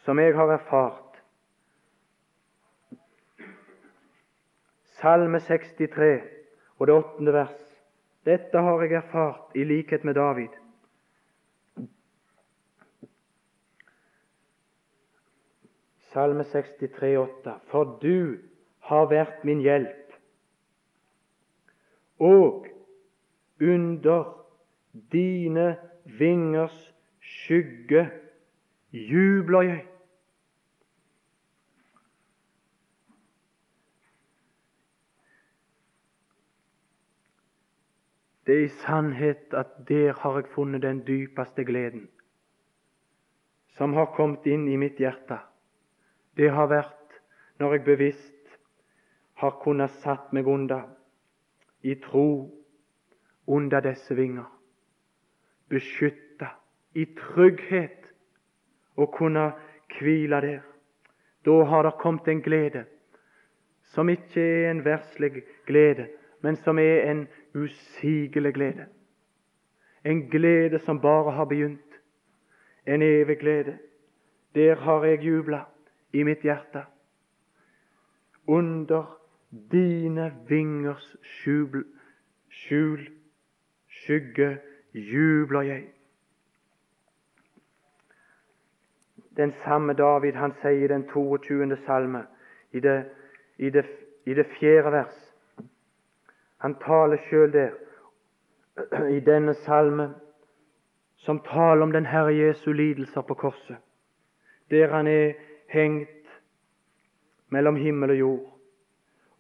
som 0.04 0.18
jeg 0.18 0.35
har 0.37 0.52
erfart. 0.52 1.03
Salme 5.04 5.36
63 5.40 6.22
og 6.78 6.86
det 6.86 6.94
åttende 6.94 7.32
vers. 7.32 7.64
Dette 8.24 8.58
har 8.58 8.82
jeg 8.82 8.94
erfart 8.96 9.52
i 9.52 9.64
likhet 9.68 10.04
med 10.04 10.14
David. 10.16 10.54
Salme 16.08 16.44
63, 16.48 17.18
8. 17.20 17.52
For 17.68 17.98
du 18.00 18.38
har 18.88 19.10
vært 19.12 19.44
min 19.44 19.60
hjelp, 19.60 20.16
og 22.16 22.64
under 23.60 24.24
dine 25.12 25.74
vingers 26.04 26.94
skygge 27.20 28.06
jubler 28.92 29.68
jeg. 29.68 29.82
Det 38.46 38.54
er 38.54 38.64
i 38.64 38.74
sannhet 38.85 39.54
at 39.57 39.72
der 39.88 40.12
har 40.20 40.38
jeg 40.40 40.50
funnet 40.54 40.83
den 40.83 41.07
dypeste 41.07 41.64
gleden 41.64 42.09
som 43.74 43.92
har 43.92 44.12
kommet 44.14 44.46
inn 44.46 44.68
i 44.70 44.76
mitt 44.78 45.00
hjerte 45.02 45.40
det 46.37 46.50
har 46.50 46.68
vært 46.70 47.18
når 47.62 47.76
jeg 47.76 47.85
bevisst 47.87 48.57
har 49.38 49.59
kunnet 49.62 49.92
satt 50.02 50.33
meg 50.35 50.48
under, 50.50 50.87
i 51.83 51.94
tro, 52.00 52.50
under 53.46 53.83
disse 53.85 54.14
vinger. 54.16 54.46
Beskytta 55.70 56.54
i 56.94 57.06
trygghet 57.18 58.08
og 58.96 59.12
kunne 59.14 59.50
hvile 59.98 60.40
der. 60.42 60.62
Da 61.44 61.56
har 61.68 61.87
det 61.87 61.98
kommet 62.00 62.29
en 62.29 62.42
glede 62.42 62.87
som 63.94 64.08
ikke 64.10 64.42
er 64.42 64.71
en 64.71 64.83
verslig 64.83 65.44
glede, 65.68 66.08
men 66.42 66.56
som 66.56 66.79
er 66.83 67.04
en 67.10 67.27
usigelig 67.55 68.55
glede. 68.55 68.87
En 70.05 70.31
glede 70.31 70.79
som 70.79 71.00
bare 71.00 71.33
har 71.33 71.44
begynt. 71.44 72.00
En 72.87 73.02
evig 73.02 73.38
glede. 73.38 73.79
Der 74.55 74.75
har 74.75 75.05
jeg 75.05 75.23
jubla 75.23 75.61
i 76.13 76.23
mitt 76.23 76.42
hjerte. 76.42 76.85
Under 78.46 79.21
dine 79.73 80.35
vingers 80.48 81.17
skjul, 81.23 81.85
skjul 82.50 83.09
skygge 83.88 84.59
jubler 84.94 85.63
jeg. 85.63 85.85
Den 89.37 89.52
samme 89.65 89.92
David 89.92 90.33
han 90.33 90.52
sier 90.63 90.85
i 90.85 90.88
den 90.88 91.09
22. 91.09 91.77
salme, 91.87 92.27
i 92.73 92.81
det, 92.81 93.05
i 93.59 93.71
det, 93.71 93.87
i 94.27 94.35
det 94.35 94.46
fjerde 94.61 94.92
vers 94.92 95.23
Han 96.65 96.75
taler 96.81 97.17
sjøl 97.29 97.50
der, 97.52 97.75
i 99.12 99.21
denne 99.21 99.52
salme, 99.54 100.15
som 101.17 101.42
taler 101.44 101.83
om 101.83 101.90
den 101.92 102.06
Herre 102.06 102.33
Jesu 102.33 102.73
lidelser 102.73 103.21
på 103.21 103.35
korset. 103.35 103.77
der 104.71 104.88
han 104.88 105.06
er 105.06 105.33
hengt 105.69 106.40
mellom 107.48 107.77
himmel 107.77 108.10
og 108.10 108.19
jord. 108.19 108.58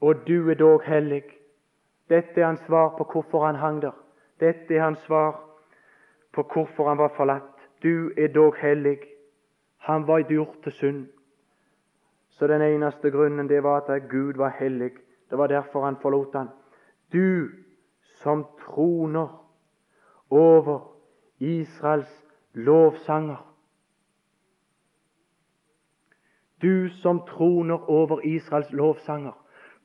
Og 0.00 0.28
du 0.28 0.50
er 0.50 0.54
dog 0.54 0.82
hellig. 0.82 1.22
Dette 2.08 2.40
er 2.40 2.46
hans 2.46 2.60
svar 2.60 2.96
på 2.98 3.04
hvorfor 3.12 3.46
han 3.46 3.54
hang 3.54 3.82
der. 3.82 3.96
Dette 4.40 4.74
er 4.74 4.82
hans 4.82 4.98
svar 4.98 5.40
på 6.32 6.42
hvorfor 6.42 6.88
han 6.88 6.98
var 6.98 7.12
forlatt. 7.16 7.68
Du 7.82 8.12
er 8.16 8.28
dog 8.28 8.56
hellig. 8.60 8.98
Han 9.78 10.06
var 10.06 10.20
gjort 10.28 10.62
til 10.62 10.72
synd. 10.72 11.06
Så 12.28 12.46
den 12.46 12.62
eneste 12.62 13.10
grunnen 13.10 13.48
det 13.48 13.62
var 13.62 13.80
at 13.80 14.08
Gud 14.10 14.34
var 14.34 14.48
hellig. 14.58 14.90
Det 15.30 15.38
var 15.38 15.46
derfor 15.46 15.84
han 15.84 15.96
forlot 16.02 16.34
han. 16.34 16.48
Du 17.14 17.50
som 18.02 18.46
troner 18.58 19.46
over 20.30 20.80
Israels 21.38 22.26
lovsanger. 22.52 23.54
Du 26.62 26.88
som 26.88 27.20
troner 27.26 27.90
over 27.90 28.20
Israels 28.20 28.72
lovsanger. 28.72 29.32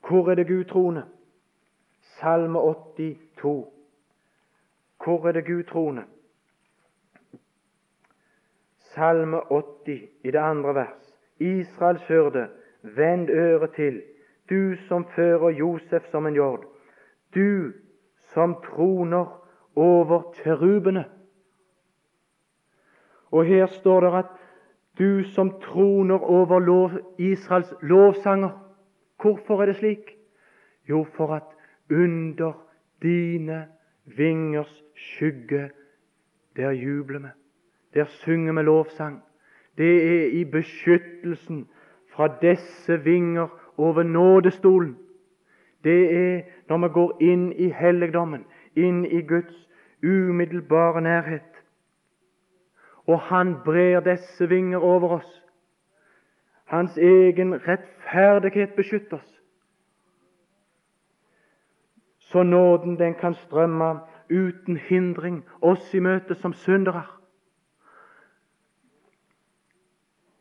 Hvor 0.08 0.32
er 0.32 0.36
det 0.36 0.48
Gud 0.48 0.66
troner? 0.66 1.04
Salme 2.02 2.60
82. 2.60 3.68
Hvor 5.04 5.28
er 5.28 5.32
det 5.32 5.46
Gud 5.46 5.64
troner? 5.64 6.04
Salme 8.78 9.38
80 9.38 10.10
i 10.24 10.32
det 10.32 10.40
andre 10.40 10.76
vers. 10.76 11.20
Israels 11.40 12.08
hyrde, 12.08 12.50
vend 12.82 13.30
øret 13.30 13.74
til, 13.76 14.02
du 14.50 14.76
som 14.88 15.06
fører 15.16 15.50
Josef 15.50 16.04
som 16.12 16.26
en 16.26 16.36
jord. 16.36 16.66
Du 17.36 17.74
som 18.34 18.56
troner 18.64 19.26
over 19.76 20.34
kjerubene. 20.44 21.06
Og 23.32 23.46
her 23.46 23.66
står 23.66 24.00
det 24.02 24.14
at 24.18 24.32
du 25.00 25.24
som 25.24 25.52
troner 25.62 26.20
over 26.20 26.60
lov, 26.60 26.92
Israels 27.18 27.74
lovsanger. 27.82 28.50
Hvorfor 29.22 29.62
er 29.62 29.66
det 29.66 29.76
slik? 29.76 30.18
Jo, 30.90 31.04
for 31.04 31.36
at 31.36 31.44
under 31.92 32.54
dine 33.02 33.68
vingers 34.06 34.84
skygge, 34.96 35.70
der 36.56 36.72
jubler 36.72 37.20
vi. 37.20 37.28
Der 37.94 38.06
synger 38.06 38.54
vi 38.54 38.62
lovsang. 38.62 39.24
Det 39.78 40.22
er 40.22 40.26
i 40.28 40.44
beskyttelsen 40.46 41.68
fra 42.10 42.28
disse 42.42 43.04
vinger 43.04 43.48
over 43.78 44.04
nådestolen. 44.04 44.98
Det 45.84 46.16
er 46.16 46.42
når 46.70 46.78
vi 46.78 46.94
går 46.94 47.18
inn 47.22 47.52
i 47.52 47.70
helligdommen, 47.70 48.46
inn 48.76 49.06
i 49.06 49.22
Guds 49.22 49.68
umiddelbare 50.04 51.02
nærhet. 51.02 51.64
Og 53.08 53.20
Han 53.20 53.56
brer 53.66 54.00
disse 54.00 54.50
vinger 54.50 54.78
over 54.78 55.10
oss. 55.10 55.46
Hans 56.66 56.98
egen 56.98 57.54
rettferdighet 57.68 58.74
beskytter 58.74 59.18
oss. 59.18 59.42
Så 62.20 62.44
nåden 62.44 63.00
den 63.00 63.14
kan 63.14 63.34
strømme 63.34 64.00
uten 64.30 64.78
hindring 64.78 65.46
oss 65.62 65.94
i 65.94 66.00
møte 66.00 66.36
som 66.36 66.54
syndere. 66.54 67.04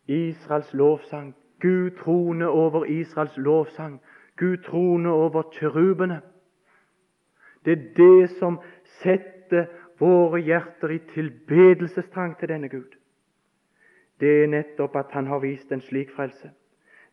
Israels 0.07 0.75
lovsang. 0.75 1.37
Gud 1.61 1.91
trone 1.91 2.49
over 2.49 2.85
Israels 2.85 3.37
lovsang. 3.37 4.01
Gud 4.39 4.63
trone 4.65 5.11
over 5.11 5.43
kirubene. 5.53 6.21
Det 7.65 7.73
er 7.73 7.85
det 7.97 8.31
som 8.39 8.61
setter 9.03 9.67
våre 9.99 10.41
hjerter 10.41 10.95
i 10.95 11.03
tilbedelsestrang 11.13 12.39
til 12.39 12.49
denne 12.49 12.71
Gud 12.71 12.99
det 14.21 14.43
er 14.43 14.51
nettopp 14.51 14.97
at 14.97 15.13
han 15.15 15.27
har 15.27 15.39
vist 15.39 15.73
en 15.73 15.81
slik 15.81 16.11
frelse. 16.11 16.51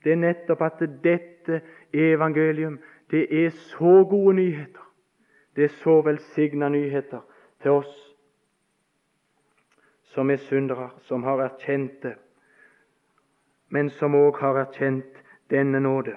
Det 0.03 0.11
er 0.11 0.21
nettopp 0.21 0.61
at 0.61 0.81
dette 1.03 1.61
evangelium 1.93 2.79
det 3.11 3.45
er 3.45 3.49
så 3.49 4.03
gode 4.09 4.35
nyheter. 4.35 4.81
Det 5.55 5.63
er 5.63 5.73
så 5.83 6.01
velsigna 6.01 6.69
nyheter 6.69 7.21
til 7.61 7.71
oss 7.71 7.93
som 10.15 10.29
er 10.31 10.37
syndere, 10.37 10.89
som 11.01 11.23
har 11.23 11.41
erkjent 11.43 12.03
det, 12.03 12.13
men 13.69 13.89
som 13.89 14.15
òg 14.15 14.37
har 14.39 14.55
erkjent 14.61 15.17
denne 15.51 15.79
nåde. 15.79 16.15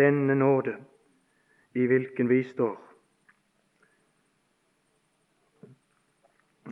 Denne 0.00 0.34
nåde 0.34 0.78
i 1.76 1.84
hvilken 1.86 2.28
vi 2.28 2.40
står. 2.48 2.78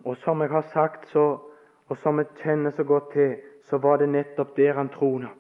Og 0.05 0.17
som 0.17 0.41
jeg 0.41 0.51
har 0.51 0.65
sagt, 0.73 1.11
så 1.13 1.27
og 1.89 1.97
som 1.97 2.19
jeg 2.21 2.29
kjenner 2.43 2.71
så 2.71 2.85
godt 2.85 3.13
til, 3.13 3.37
så 3.65 3.79
var 3.79 3.97
det 3.97 4.09
nettopp 4.09 4.57
der 4.57 4.77
han 4.77 4.89
trona. 4.93 5.31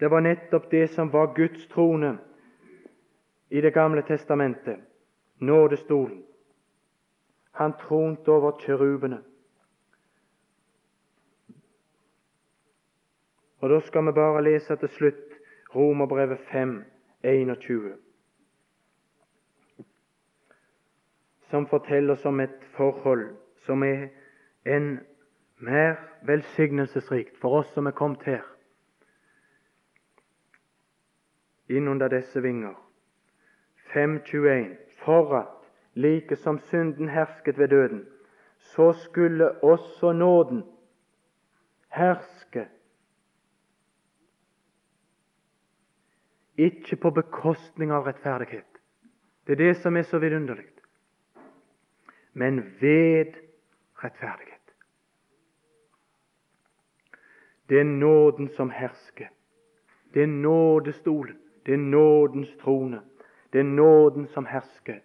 Det 0.00 0.10
var 0.10 0.20
nettopp 0.20 0.70
det 0.70 0.90
som 0.94 1.12
var 1.12 1.34
Guds 1.34 1.66
trone 1.66 2.18
i 3.50 3.60
Det 3.60 3.74
gamle 3.74 4.02
testamentet, 4.02 4.78
nådestolen. 5.38 6.22
Han 7.52 7.72
tronte 7.72 8.28
over 8.30 8.52
kjerubene. 8.60 9.22
Og 13.60 13.70
Da 13.70 13.80
skal 13.80 14.06
vi 14.06 14.12
bare 14.12 14.42
lese 14.42 14.76
til 14.76 14.88
slutt 14.88 15.29
Romerbrevet 15.74 16.38
5, 16.52 16.84
21, 17.22 17.96
som 21.50 21.66
forteller 21.66 22.12
oss 22.12 22.24
om 22.24 22.40
et 22.40 22.64
forhold 22.76 23.36
som 23.66 23.82
er 23.82 24.08
en 24.66 25.00
mer 25.58 25.96
velsignelsesrikt 26.26 27.36
for 27.38 27.60
oss 27.60 27.72
som 27.74 27.86
er 27.86 27.94
kommet 27.94 28.22
her, 28.26 28.42
innunder 31.68 32.08
disse 32.08 32.42
vinger. 32.42 32.74
5.21. 33.94 34.76
For 35.04 35.34
at 35.34 35.70
like 35.94 36.36
som 36.36 36.58
synden 36.58 37.08
hersket 37.08 37.58
ved 37.58 37.68
døden, 37.68 38.06
så 38.58 38.92
skulle 38.92 39.64
også 39.64 40.12
nåden 40.12 40.64
herske. 41.88 42.39
Ikke 46.60 46.96
på 47.00 47.10
bekostning 47.16 47.92
av 47.92 48.04
rettferdighet. 48.08 48.80
Det 49.46 49.56
er 49.56 49.62
det 49.64 49.76
som 49.80 49.96
er 49.96 50.04
så 50.04 50.18
vidunderlig. 50.20 50.66
Men 52.32 52.60
ved 52.80 53.38
rettferdighet. 54.04 54.74
Det 57.68 57.80
er 57.80 57.84
nåden 57.84 58.48
som 58.56 58.70
hersker. 58.70 59.28
Det 60.14 60.22
er 60.22 60.26
nådestolen. 60.26 61.38
Det 61.66 61.74
er 61.74 61.78
nådens 61.78 62.56
trone. 62.60 63.00
Det 63.52 63.58
er 63.58 63.64
nåden 63.64 64.26
som 64.26 64.46
hersker. 64.46 65.00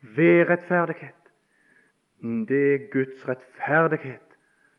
Ved 0.00 0.48
rettferdighet. 0.48 1.14
Det 2.48 2.74
er 2.74 2.90
Guds 2.92 3.28
rettferdighet 3.28 4.38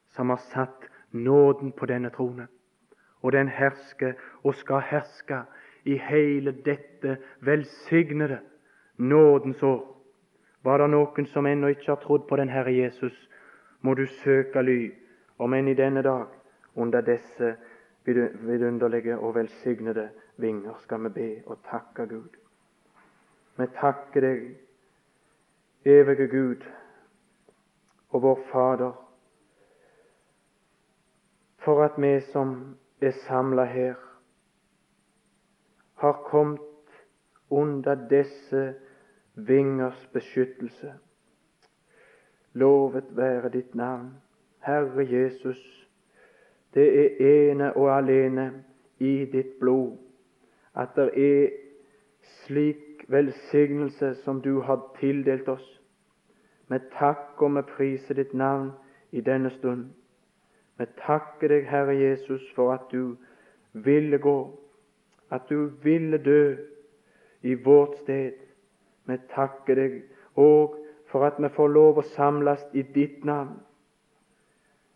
som 0.09 0.29
har 0.29 0.37
satt 0.37 0.89
nåden 1.11 1.71
på 1.71 1.85
denne 1.85 2.09
trone. 2.09 2.47
Og 3.25 3.33
den 3.33 3.49
hersker 3.49 4.13
og 4.43 4.53
skal 4.55 4.83
herske 4.85 5.41
i 5.85 5.97
hele 5.97 6.53
dette 6.65 7.17
velsignede 7.41 8.39
nådens 8.97 9.63
år. 9.63 9.81
Var 10.63 10.77
det 10.77 10.89
noen 10.93 11.25
som 11.29 11.45
ennå 11.45 11.73
ikke 11.73 11.91
har 11.91 12.01
trodd 12.01 12.27
på 12.29 12.37
den 12.37 12.49
Herre 12.49 12.73
Jesus, 12.73 13.15
må 13.81 13.93
du 13.93 14.05
søke 14.21 14.61
ly 14.61 14.91
om 15.37 15.53
enn 15.53 15.67
i 15.69 15.77
denne 15.77 16.01
dag 16.05 16.29
under 16.75 17.01
disse 17.05 17.55
vidunderlige 18.05 19.17
og 19.17 19.35
velsignede 19.35 20.09
vinger 20.37 20.77
skal 20.83 21.03
vi 21.03 21.09
be 21.09 21.29
og 21.45 21.57
takke 21.69 22.07
Gud. 22.09 22.37
Vi 23.57 23.67
takker 23.79 24.21
deg, 24.21 24.47
evige 25.85 26.27
Gud 26.27 26.65
og 28.09 28.21
vår 28.21 28.41
Fader, 28.51 28.91
for 31.57 31.83
at 31.83 31.97
vi 31.97 32.19
som 32.31 32.75
er 33.05 33.11
samla 33.27 33.63
her, 33.63 33.95
har 35.95 36.13
kommet 36.25 36.59
under 37.49 37.95
disse 38.09 38.73
vingers 39.35 40.09
beskyttelse. 40.13 40.93
Lovet 42.53 43.17
være 43.17 43.49
ditt 43.49 43.75
navn. 43.75 44.13
Herre 44.59 45.07
Jesus, 45.11 45.89
det 46.73 46.87
er 46.99 47.51
ene 47.51 47.73
og 47.73 47.97
alene 47.97 48.63
i 48.99 49.25
ditt 49.25 49.59
blod 49.59 49.97
at 50.75 50.89
det 50.95 51.09
er 51.15 51.49
slik 52.21 53.05
velsignelse 53.07 54.15
som 54.15 54.41
du 54.41 54.61
har 54.61 54.95
tildelt 54.99 55.47
oss. 55.49 55.81
Med 56.67 56.79
takk 56.99 57.41
og 57.41 57.51
med 57.51 57.63
priser 57.63 58.13
ditt 58.13 58.33
navn 58.33 58.71
i 59.11 59.21
denne 59.21 59.49
stund. 59.49 59.85
Vi 60.77 60.85
takker 60.99 61.51
deg, 61.51 61.67
Herre 61.69 61.95
Jesus, 61.95 62.43
for 62.55 62.73
at 62.73 62.89
du 62.91 63.15
ville 63.73 64.17
gå, 64.17 64.37
at 65.31 65.47
du 65.49 65.71
ville 65.83 66.17
dø 66.17 66.55
i 67.41 67.53
vårt 67.53 67.97
sted. 68.03 68.33
Vi 69.05 69.17
takker 69.35 69.75
deg 69.75 70.01
òg 70.35 70.75
for 71.11 71.27
at 71.27 71.39
vi 71.39 71.49
får 71.55 71.71
lov 71.71 72.01
å 72.01 72.09
samles 72.15 72.65
i 72.73 72.83
ditt 72.95 73.23
navn 73.25 73.55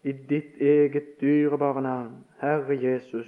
i 0.04 0.12
ditt 0.12 0.62
eget 0.62 1.22
dyrebare 1.22 1.82
navn. 1.82 2.26
Herre 2.40 2.76
Jesus, 2.82 3.28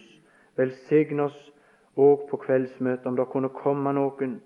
velsign 0.55 1.19
oss 1.19 1.51
òg 1.95 2.27
på 2.29 2.39
kveldsmøtet, 2.45 3.05
om 3.05 3.17
det 3.19 3.27
kunne 3.31 3.51
komme 3.55 3.93
noen 3.93 4.39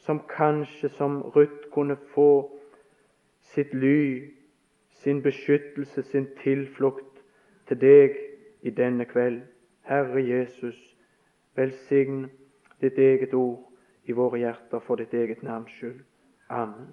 som 0.00 0.22
kanskje 0.28 0.88
som 0.96 1.20
Ruth 1.34 1.68
kunne 1.74 1.98
få 2.14 2.48
sitt 3.52 3.74
ly, 3.74 4.30
sin 5.02 5.20
beskyttelse, 5.22 6.02
sin 6.02 6.28
tilflukt 6.40 7.09
til 7.70 7.80
deg 7.80 8.16
i 8.66 8.70
denne 8.70 9.04
kveld. 9.06 9.42
Herre 9.86 10.22
Jesus, 10.26 10.78
velsign 11.54 12.26
ditt 12.82 12.98
eget 12.98 13.34
ord 13.34 13.70
i 14.04 14.12
våre 14.12 14.40
hjerter 14.42 14.82
for 14.82 14.98
ditt 14.98 15.14
eget 15.14 15.42
navns 15.46 15.70
skyld. 15.78 16.02
Amen. 16.50 16.90